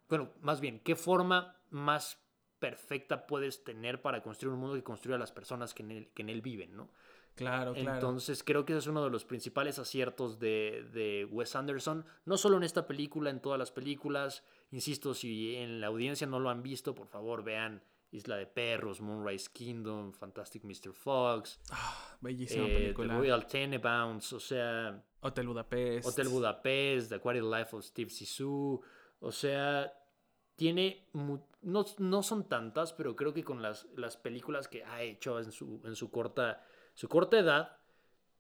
[0.08, 2.20] bueno, más bien, ¿qué forma más
[2.58, 6.22] perfecta puedes tener para construir un mundo que construya a las personas que en que
[6.22, 6.88] en él viven, ¿no?
[7.34, 7.94] Claro, claro.
[7.94, 12.36] Entonces creo que ese es uno de los principales aciertos de, de Wes Anderson, no
[12.36, 14.44] solo en esta película, en todas las películas.
[14.70, 17.82] Insisto, si en la audiencia no lo han visto, por favor vean
[18.14, 20.92] Isla de Perros, Moonrise Kingdom, Fantastic Mr.
[20.92, 21.60] Fox,
[22.20, 23.18] Bellísima eh, The película.
[23.18, 26.06] Royal Tenenbaums, o sea, Hotel Budapest.
[26.06, 28.80] Hotel Budapest, The Aquatic Life of Steve Zissou,
[29.18, 29.92] o sea,
[30.54, 35.40] tiene, no, no son tantas, pero creo que con las, las películas que ha hecho
[35.40, 36.62] en su, en su corta,
[36.94, 37.76] su corta edad,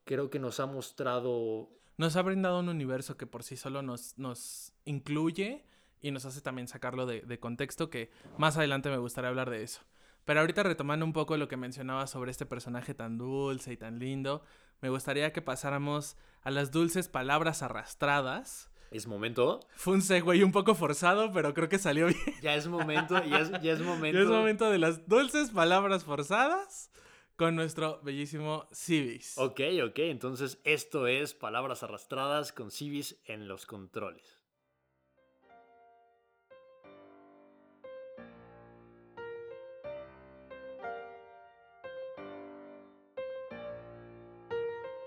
[0.04, 4.16] creo que nos ha mostrado Nos ha brindado un universo que por sí solo nos,
[4.18, 5.64] nos incluye
[6.00, 9.62] y nos hace también sacarlo de, de contexto, que más adelante me gustaría hablar de
[9.62, 9.80] eso.
[10.24, 13.98] Pero ahorita retomando un poco lo que mencionaba sobre este personaje tan dulce y tan
[13.98, 14.42] lindo,
[14.80, 18.70] me gustaría que pasáramos a las dulces palabras arrastradas.
[18.90, 19.60] Es momento.
[19.74, 22.20] Fue un segue un poco forzado, pero creo que salió bien.
[22.42, 23.22] Ya es momento.
[23.24, 24.18] Ya es, ya es momento.
[24.18, 26.90] Ya es momento de las dulces palabras forzadas
[27.36, 29.36] con nuestro bellísimo Civis.
[29.38, 29.98] Ok, ok.
[29.98, 34.40] Entonces, esto es Palabras Arrastradas con Civis en los controles.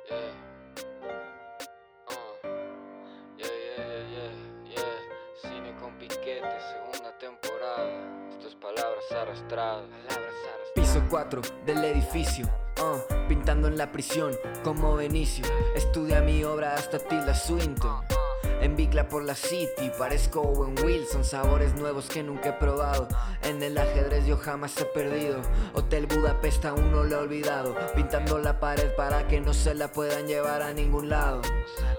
[0.10, 0.34] Yeah.
[3.38, 4.32] Yeah, yeah, yeah,
[4.66, 5.00] yeah, yeah.
[5.42, 8.30] Cine con piquete, segunda temporada.
[8.30, 9.90] Esto es palabras arrastradas.
[9.90, 10.37] Palabras arrastradas.
[10.98, 12.48] Piso 4 del edificio,
[12.82, 14.32] uh, pintando en la prisión
[14.64, 15.46] como Benicio.
[15.76, 18.02] Estudia mi obra hasta Tilda Swinton.
[18.62, 21.24] En Bicla por la City, parezco Owen Wilson.
[21.24, 23.08] Sabores nuevos que nunca he probado.
[23.44, 25.40] En el ajedrez yo jamás he perdido.
[25.74, 27.76] Hotel Budapest aún no lo he olvidado.
[27.96, 31.44] Pintando la pared para que no se la puedan llevar a ningún lado.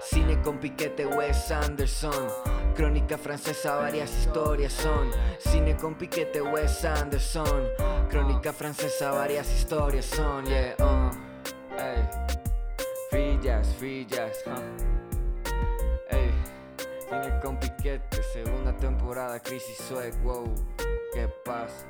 [0.03, 2.27] Cine con piquete, Wes Anderson.
[2.75, 5.11] Crónica francesa, varias historias son.
[5.39, 7.67] Cine con piquete, Wes Anderson.
[8.09, 10.45] Crónica francesa, varias historias son.
[10.45, 11.11] Yeah, uh.
[11.77, 12.07] Ey.
[13.09, 13.37] Free
[14.05, 14.61] jazz, huh.
[16.09, 16.31] Ey.
[17.09, 20.53] Cine con piquete, segunda temporada, crisis swag, wow.
[21.13, 21.85] ¿Qué pasa?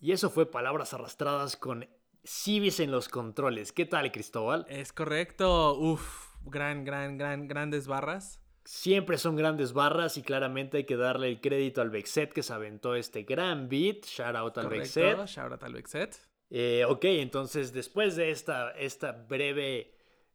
[0.00, 1.88] Y eso fue Palabras Arrastradas con
[2.22, 3.72] Civis en los controles.
[3.72, 4.64] ¿Qué tal, Cristóbal?
[4.68, 5.76] Es correcto.
[5.76, 8.40] Uf, gran, gran, gran, grandes barras.
[8.64, 12.52] Siempre son grandes barras y claramente hay que darle el crédito al Vexet que se
[12.52, 14.04] aventó este gran beat.
[14.04, 15.00] Shout out al Correcto.
[15.00, 15.26] Vexet.
[15.26, 16.16] Shout out al Vexet.
[16.50, 19.94] Eh, ok, entonces después de esta, esta breve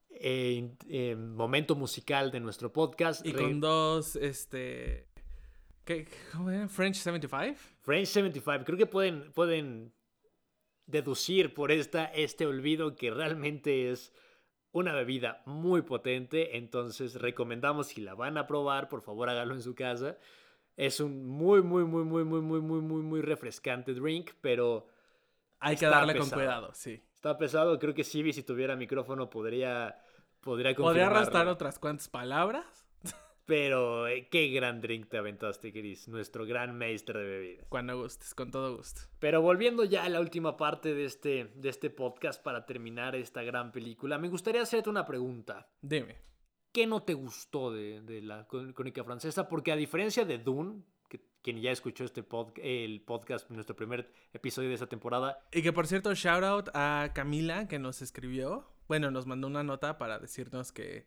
[0.09, 5.12] eh, eh, momento musical de nuestro podcast, Y con dos, este...
[5.85, 6.07] ¿Qué?
[6.31, 6.67] ¿Cómo era?
[6.67, 7.59] ¿French 75?
[7.81, 9.93] French 75, creo que pueden, pueden
[10.85, 14.13] deducir por esta, este olvido que realmente es
[14.71, 19.61] una bebida muy potente, entonces recomendamos si la van a probar, por favor hágalo en
[19.61, 20.17] su casa.
[20.75, 24.87] Es un muy, muy, muy, muy, muy, muy, muy, muy, muy refrescante drink, pero
[25.59, 27.01] Hay que darle con cuidado, sí.
[27.15, 27.77] está pesado.
[27.79, 30.01] Creo que Civi, si tuviera micrófono, podría,
[30.41, 32.82] podría Podría arrastrar otras cuantas palabras.
[33.45, 37.65] Pero eh, qué gran drink te aventaste, Chris, nuestro gran maestro de bebidas.
[37.67, 39.01] Cuando gustes, con todo gusto.
[39.19, 43.43] Pero volviendo ya a la última parte de este, de este podcast para terminar esta
[43.43, 45.67] gran película, me gustaría hacerte una pregunta.
[45.81, 46.15] Dime.
[46.71, 49.47] ¿Qué no te gustó de, de la cr- crónica francesa?
[49.49, 54.09] Porque a diferencia de Dune, que, quien ya escuchó este pod- el podcast, nuestro primer
[54.31, 58.65] episodio de esta temporada, Y que por cierto, shout out a Camila que nos escribió.
[58.87, 61.05] Bueno, nos mandó una nota para decirnos que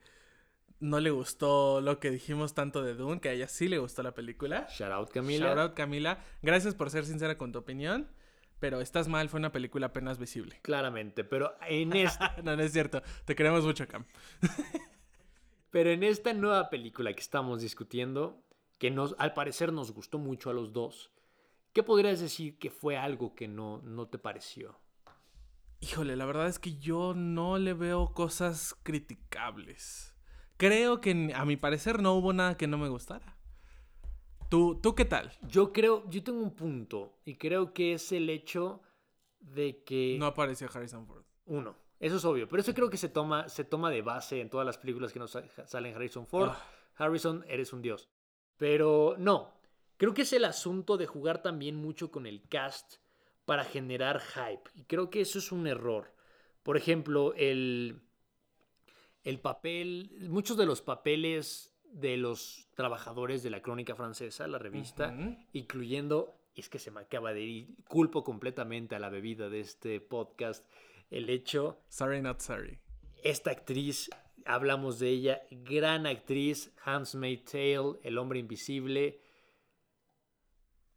[0.80, 4.02] no le gustó lo que dijimos tanto de Dune, que a ella sí le gustó
[4.02, 4.66] la película.
[4.70, 5.46] shout out Camila.
[5.46, 6.18] Shout out Camila.
[6.42, 8.08] Gracias por ser sincera con tu opinión.
[8.58, 10.58] Pero estás mal, fue una película apenas visible.
[10.62, 13.02] Claramente, pero en, esta, no, no es cierto.
[13.24, 14.04] Te queremos mucho, Cam.
[15.70, 18.42] pero en esta nueva película que estamos discutiendo,
[18.78, 21.12] que nos, al parecer nos gustó mucho a los dos,
[21.74, 24.78] ¿qué podrías decir que fue algo que no, no te pareció?
[25.80, 30.15] Híjole, la verdad es que yo no le veo cosas criticables.
[30.56, 33.36] Creo que a mi parecer no hubo nada que no me gustara.
[34.48, 35.32] ¿Tú, ¿tú qué tal?
[35.48, 38.80] Yo creo, yo tengo un punto y creo que es el hecho
[39.40, 40.16] de que...
[40.18, 41.24] No apareció Harrison Ford.
[41.46, 44.48] Uno, eso es obvio, pero eso creo que se toma, se toma de base en
[44.48, 46.50] todas las películas que nos sa- salen Harrison Ford.
[46.52, 46.70] Ah.
[46.96, 48.08] Harrison, eres un dios.
[48.56, 49.52] Pero no,
[49.96, 52.96] creo que es el asunto de jugar también mucho con el cast
[53.44, 54.70] para generar hype.
[54.74, 56.14] Y creo que eso es un error.
[56.62, 58.05] Por ejemplo, el,
[59.26, 65.12] el papel, muchos de los papeles de los trabajadores de la crónica francesa, la revista,
[65.52, 70.00] incluyendo, es que se me acaba de ir, culpo completamente a la bebida de este
[70.00, 70.64] podcast,
[71.10, 72.78] el hecho, Sorry, not sorry.
[73.24, 74.10] esta actriz,
[74.44, 79.20] hablamos de ella, gran actriz, Handmaid's Tale, El Hombre Invisible,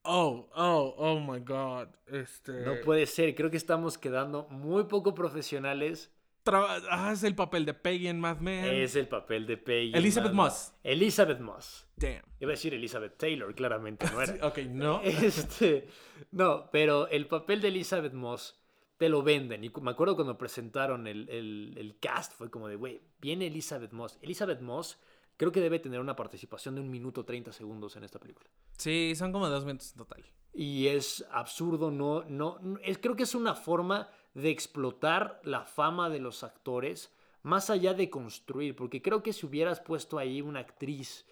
[0.04, 1.88] Oh, oh, oh my god.
[2.08, 2.52] Este.
[2.62, 6.12] no puede ser, creo que estamos quedando muy poco profesionales,
[6.46, 8.66] ah, es el papel de Peggy en Mad Men.
[8.66, 9.92] es el papel de Peggy.
[9.96, 10.74] Elizabeth Mad- Moss.
[10.84, 11.88] Elizabeth Moss.
[11.96, 12.22] Damn.
[12.40, 14.38] Iba a decir Elizabeth Taylor, claramente no era.
[14.48, 15.02] Ok, no.
[15.04, 15.88] Este,
[16.32, 18.60] no, pero el papel de Elizabeth Moss
[18.98, 19.64] te lo venden.
[19.64, 23.92] Y me acuerdo cuando presentaron el, el- el cast, fue como de, güey, viene Elizabeth
[23.94, 24.18] Moss.
[24.22, 25.00] Elizabeth Moss
[25.38, 28.50] creo que debe tener una participación de un minuto 30 segundos en esta película.
[28.78, 30.26] Sí, son como dos minutos en total.
[30.54, 35.66] Y es absurdo, no, no, no- es, creo que es una forma de explotar la
[35.66, 40.42] fama de los actores más allá de construir, porque creo que si hubieras puesto ahí
[40.42, 41.26] una actriz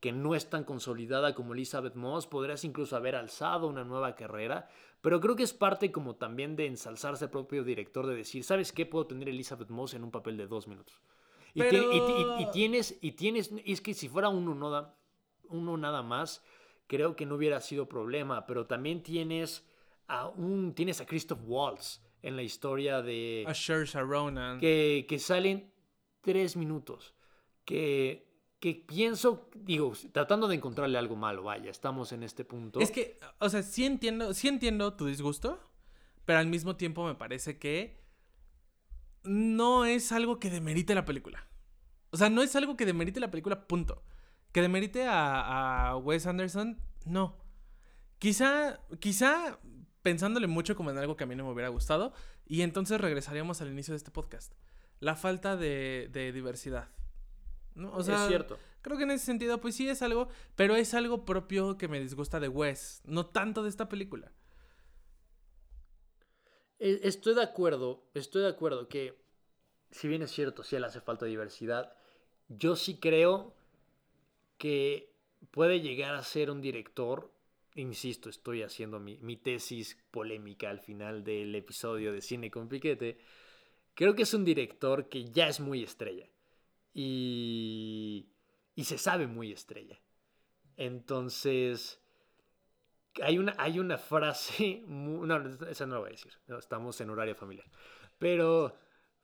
[0.00, 4.68] que no es tan consolidada como Elizabeth Moss, podrías incluso haber alzado una nueva carrera,
[5.02, 8.72] pero creo que es parte como también de ensalzarse el propio director, de decir, ¿sabes
[8.72, 8.86] qué?
[8.86, 10.98] Puedo tener Elizabeth Moss en un papel de dos minutos.
[11.52, 14.54] Y, Pero- y ti- y- y tienes, y tienes, y es que si fuera uno,
[14.54, 14.94] no da-
[15.48, 16.42] uno nada más,
[16.86, 19.66] creo que no hubiera sido problema, pero también tienes
[20.08, 24.58] a un, tienes a Christoph Waltz en la historia de A Ronan.
[24.60, 25.72] que, que salen
[26.20, 27.14] tres minutos,
[27.64, 32.80] que, que pienso, digo, tratando de encontrarle algo malo, vaya, estamos en este punto.
[32.80, 35.58] Es que, o sea, sí entiendo, sí entiendo tu disgusto,
[36.24, 37.98] pero al mismo tiempo me parece que
[39.24, 41.46] no es algo que demerite la película.
[42.10, 44.02] O sea, no es algo que demerite la película, punto.
[44.52, 47.38] Que demerite a, a Wes Anderson, no.
[48.18, 49.58] Quizá, quizá
[50.02, 52.12] pensándole mucho como en algo que a mí no me hubiera gustado,
[52.46, 54.52] y entonces regresaríamos al inicio de este podcast.
[55.00, 56.88] La falta de, de diversidad.
[57.74, 57.92] ¿no?
[57.94, 58.58] O sea, es cierto.
[58.82, 62.00] Creo que en ese sentido, pues sí es algo, pero es algo propio que me
[62.00, 64.32] disgusta de Wes, no tanto de esta película.
[66.78, 69.18] E- Estoy de acuerdo, estoy de acuerdo que
[69.90, 71.92] si bien es cierto, sí le hace falta diversidad,
[72.48, 73.54] yo sí creo
[74.56, 75.12] que
[75.50, 77.32] puede llegar a ser un director,
[77.74, 83.18] insisto, estoy haciendo mi, mi tesis polémica al final del episodio de Cine con Piquete,
[83.94, 86.28] creo que es un director que ya es muy estrella
[86.92, 88.28] y,
[88.74, 90.00] y se sabe muy estrella.
[90.76, 92.00] Entonces,
[93.22, 95.36] hay una, hay una frase, mu- no,
[95.68, 97.66] esa no la voy a decir, no, estamos en horario familiar,
[98.18, 98.74] pero,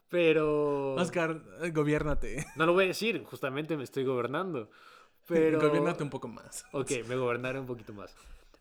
[0.08, 0.94] pero...
[0.94, 1.42] Oscar,
[1.72, 2.44] gobiérnate.
[2.56, 4.70] No lo voy a decir, justamente me estoy gobernando.
[5.28, 5.58] Pero...
[5.60, 6.64] Gobiérnate un poco más.
[6.70, 8.14] Ok, me gobernaré un poquito más.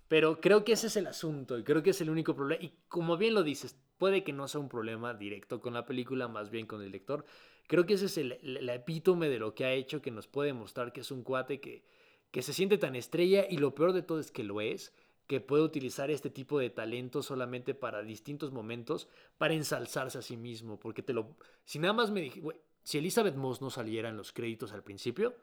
[0.07, 2.63] Pero creo que ese es el asunto y creo que es el único problema.
[2.63, 6.27] Y como bien lo dices, puede que no sea un problema directo con la película,
[6.27, 7.25] más bien con el lector.
[7.67, 10.53] Creo que ese es el, el- epítome de lo que ha hecho, que nos puede
[10.53, 11.83] mostrar que es un cuate que,
[12.31, 14.93] que se siente tan estrella y lo peor de todo es que lo es,
[15.27, 19.07] que puede utilizar este tipo de talento solamente para distintos momentos,
[19.39, 20.79] para ensalzarse a sí mismo.
[20.79, 21.35] Porque te lo...
[21.63, 22.43] Si nada más me dije,
[22.83, 25.35] si Elizabeth Moss no saliera en los créditos al principio,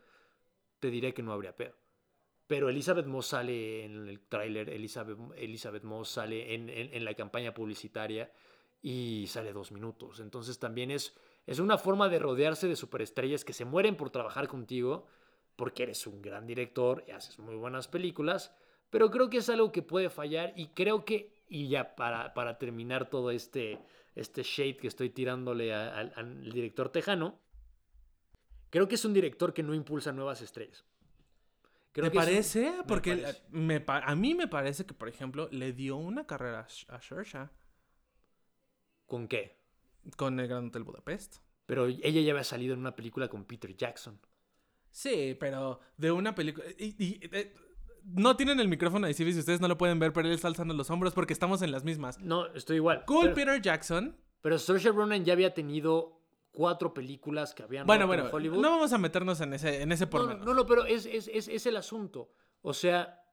[0.80, 1.74] te diré que no habría pedo.
[2.52, 7.14] Pero Elizabeth Moss sale en el tráiler, Elizabeth, Elizabeth Moss sale en, en- en la
[7.14, 8.30] campaña publicitaria
[8.82, 10.20] y sale dos minutos.
[10.20, 14.48] Entonces también es, es una forma de rodearse de superestrellas que se mueren por trabajar
[14.48, 15.06] contigo
[15.56, 18.54] porque eres un gran director y haces muy buenas películas,
[18.90, 22.58] pero creo que es algo que puede fallar y creo que, y ya para, para
[22.58, 23.78] terminar todo este,
[24.14, 27.38] este shade que estoy tirándole a- al- al director tejano,
[28.68, 30.84] creo que es un director que no impulsa nuevas estrellas.
[31.92, 32.72] Creo ¿Te que parece?
[32.78, 33.42] me Porque parece.
[33.50, 36.86] me pa- a mí me parece que, por ejemplo, le dio una carrera a Sh-
[36.88, 37.48] a Saoirse
[39.06, 39.60] ¿Con qué?
[40.16, 41.36] con el Gran Hotel Budapest.
[41.66, 44.18] Pero ella ya había salido en una película con Peter Jackson.
[44.90, 46.66] Sí, pero de una película...
[46.78, 47.54] y- y- eh,
[48.04, 50.48] no tienen el micrófono de Civis y ustedes no lo pueden ver, pero él está
[50.48, 52.18] alzando los hombros porque estamos en las mismas.
[52.18, 53.04] No, estoy igual.
[53.06, 54.16] Cool pero, Peter Jackson.
[54.40, 56.20] pero Saoirse Ronan ya había tenido
[56.52, 58.62] cuatro películas que habían Bueno, roto en bueno, Hollywood.
[58.62, 60.44] no vamos a meternos en ese, en ese no, pormenor.
[60.46, 62.30] no, no, pero es, es, es, es el asunto.
[62.60, 63.24] O sea,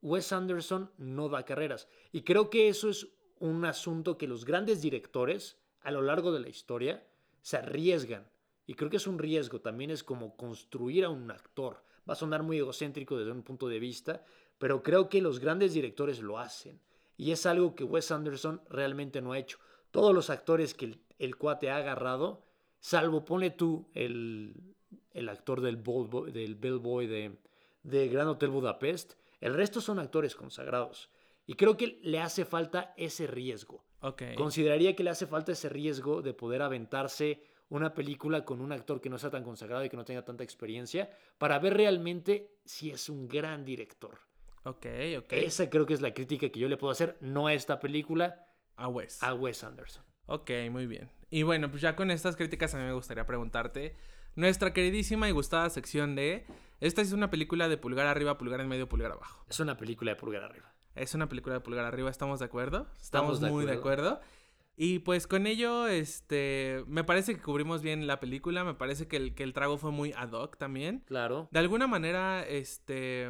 [0.00, 1.88] Wes Anderson no da carreras.
[2.12, 3.08] Y creo que eso es
[3.40, 7.06] un asunto que los grandes directores a lo largo de la historia
[7.42, 8.30] se arriesgan.
[8.66, 11.82] Y creo que es un riesgo, también es como construir a un actor.
[12.08, 14.24] Va a sonar muy egocéntrico desde un punto de vista,
[14.58, 16.80] pero creo que los grandes directores lo hacen.
[17.16, 19.58] Y es algo que Wes Anderson realmente no ha hecho.
[19.90, 22.44] Todos los actores que el, el cuate ha agarrado,
[22.80, 24.74] salvo pone tú el,
[25.12, 27.38] el actor del, Boy, del Bellboy de,
[27.82, 31.10] de Gran Hotel Budapest, el resto son actores consagrados.
[31.46, 33.84] Y creo que le hace falta ese riesgo.
[34.00, 34.22] Ok.
[34.36, 39.00] Consideraría que le hace falta ese riesgo de poder aventarse una película con un actor
[39.00, 42.90] que no sea tan consagrado y que no tenga tanta experiencia para ver realmente si
[42.90, 44.18] es un gran director.
[44.64, 44.86] Ok,
[45.18, 45.32] ok.
[45.32, 48.46] Esa creo que es la crítica que yo le puedo hacer, no a esta película,
[48.76, 49.22] A Wes.
[49.22, 50.04] a Wes Anderson.
[50.26, 51.10] Ok, muy bien.
[51.30, 53.96] Y bueno, pues ya con estas críticas a mí me gustaría preguntarte
[54.34, 56.46] nuestra queridísima y gustada sección de
[56.80, 59.44] esta es una película de pulgar arriba, pulgar en medio, pulgar abajo.
[59.48, 60.72] Es una película de pulgar arriba.
[60.94, 62.86] Es una película de pulgar arriba, ¿estamos de acuerdo?
[63.00, 64.10] Estamos de muy de acuerdo.
[64.10, 64.28] acuerdo.
[64.76, 69.16] Y pues con ello, este, me parece que cubrimos bien la película, me parece que
[69.16, 71.02] el, que el trago fue muy ad hoc también.
[71.06, 71.48] Claro.
[71.50, 73.28] De alguna manera, este,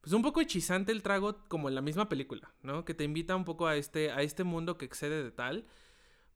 [0.00, 2.84] pues un poco hechizante el trago como en la misma película, ¿no?
[2.84, 5.66] Que te invita un poco a este, a este mundo que excede de tal.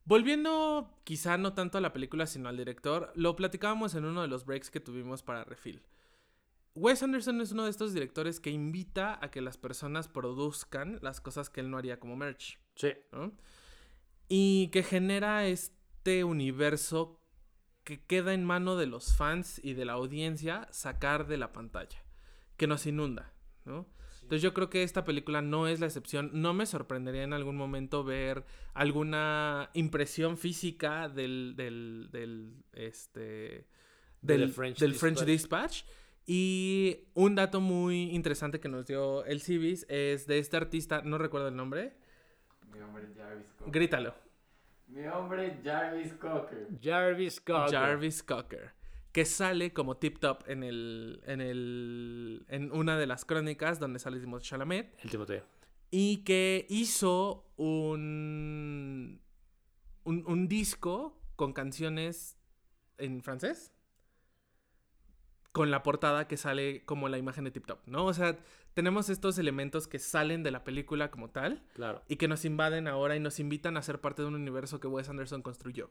[0.05, 4.29] Volviendo quizá no tanto a la película, sino al director, lo platicábamos en uno de
[4.29, 5.83] los breaks que tuvimos para Refill.
[6.75, 11.21] Wes Anderson es uno de estos directores que invita a que las personas produzcan las
[11.21, 12.93] cosas que él no haría como merch, Sí.
[13.13, 13.33] ¿no?
[14.29, 17.21] Y que genera este universo
[17.85, 22.03] que queda en mano de los fans y de la audiencia sacar de la pantalla,
[22.57, 23.33] que nos inunda,
[23.65, 23.87] ¿no?
[24.23, 26.31] Entonces yo creo que esta película no es la excepción.
[26.33, 33.21] No me sorprendería en algún momento ver alguna impresión física del, del, del, este,
[34.23, 35.85] De del, The French del French Dispatch.
[35.85, 35.99] Dispatch.
[36.25, 41.19] Y un dato muy interesante que nos dio el Civis es de este artista, no
[41.19, 41.95] recuerdo el nombre,
[42.73, 43.73] Mi hombre Jarvis Cocker.
[43.73, 44.15] grítalo.
[44.87, 46.69] Mi hombre Jarvis Cocker.
[46.81, 47.73] Jarvis Cocker.
[47.73, 48.73] Jarvis Cocker,
[49.13, 53.99] que sale como tip top en el, en el, en una de las crónicas donde
[53.99, 55.45] sale Timothée Chalamet El Timoteo.
[55.91, 59.21] y que hizo un,
[60.05, 62.39] un, un disco con canciones
[62.99, 63.73] en francés
[65.53, 68.07] con la portada que sale como la imagen de Tip Top, ¿no?
[68.07, 68.39] O sea,
[68.73, 72.03] tenemos estos elementos que salen de la película como tal Claro.
[72.09, 74.87] y que nos invaden ahora y nos invitan a ser parte de un universo que
[74.89, 75.91] Wes Anderson construyó.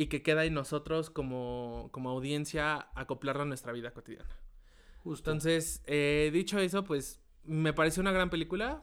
[0.00, 4.34] Y que queda en nosotros como, como audiencia acoplarlo a nuestra vida cotidiana.
[5.02, 5.30] Justo.
[5.30, 8.82] Entonces, eh, dicho eso, pues me pareció una gran película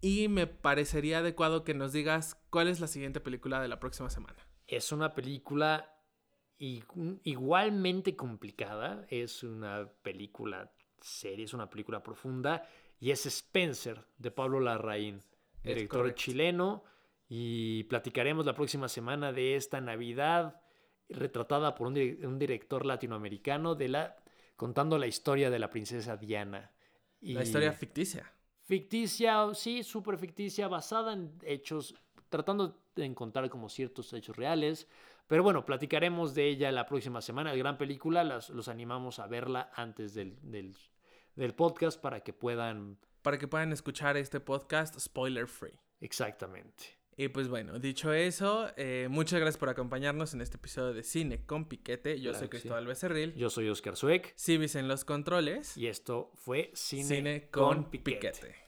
[0.00, 4.08] y me parecería adecuado que nos digas cuál es la siguiente película de la próxima
[4.08, 4.36] semana.
[4.66, 5.92] es una película
[6.56, 9.06] igualmente complicada.
[9.10, 12.66] Es una película seria, es una película profunda.
[13.00, 15.20] Y es Spencer, de Pablo Larraín,
[15.62, 16.84] director chileno.
[17.34, 20.60] Y platicaremos la próxima semana de esta Navidad
[21.08, 24.16] retratada por un, un director latinoamericano de la,
[24.54, 26.72] contando la historia de la princesa Diana.
[27.22, 28.30] La Y- historia ficticia.
[28.64, 31.94] Ficticia, sí, súper ficticia, basada en hechos,
[32.28, 34.86] tratando de encontrar como ciertos hechos reales.
[35.26, 37.54] Pero bueno, platicaremos de ella la próxima semana.
[37.54, 40.76] Gran película, las- los animamos a verla antes del, del,
[41.34, 42.98] del podcast para que puedan...
[43.22, 45.78] Para que puedan escuchar este podcast spoiler free.
[46.00, 47.00] Exactamente.
[47.16, 51.44] Y pues bueno, dicho eso, eh, muchas gracias por acompañarnos en este episodio de Cine
[51.44, 52.16] con Piquete.
[52.18, 52.50] Yo Claro soy sí.
[52.50, 53.34] Cristóbal Becerril.
[53.34, 55.76] Yo soy Oscar Sueck Civis en los controles.
[55.76, 58.16] y esto fue Cine, Cine con con Piquete.
[58.30, 58.61] Piquete.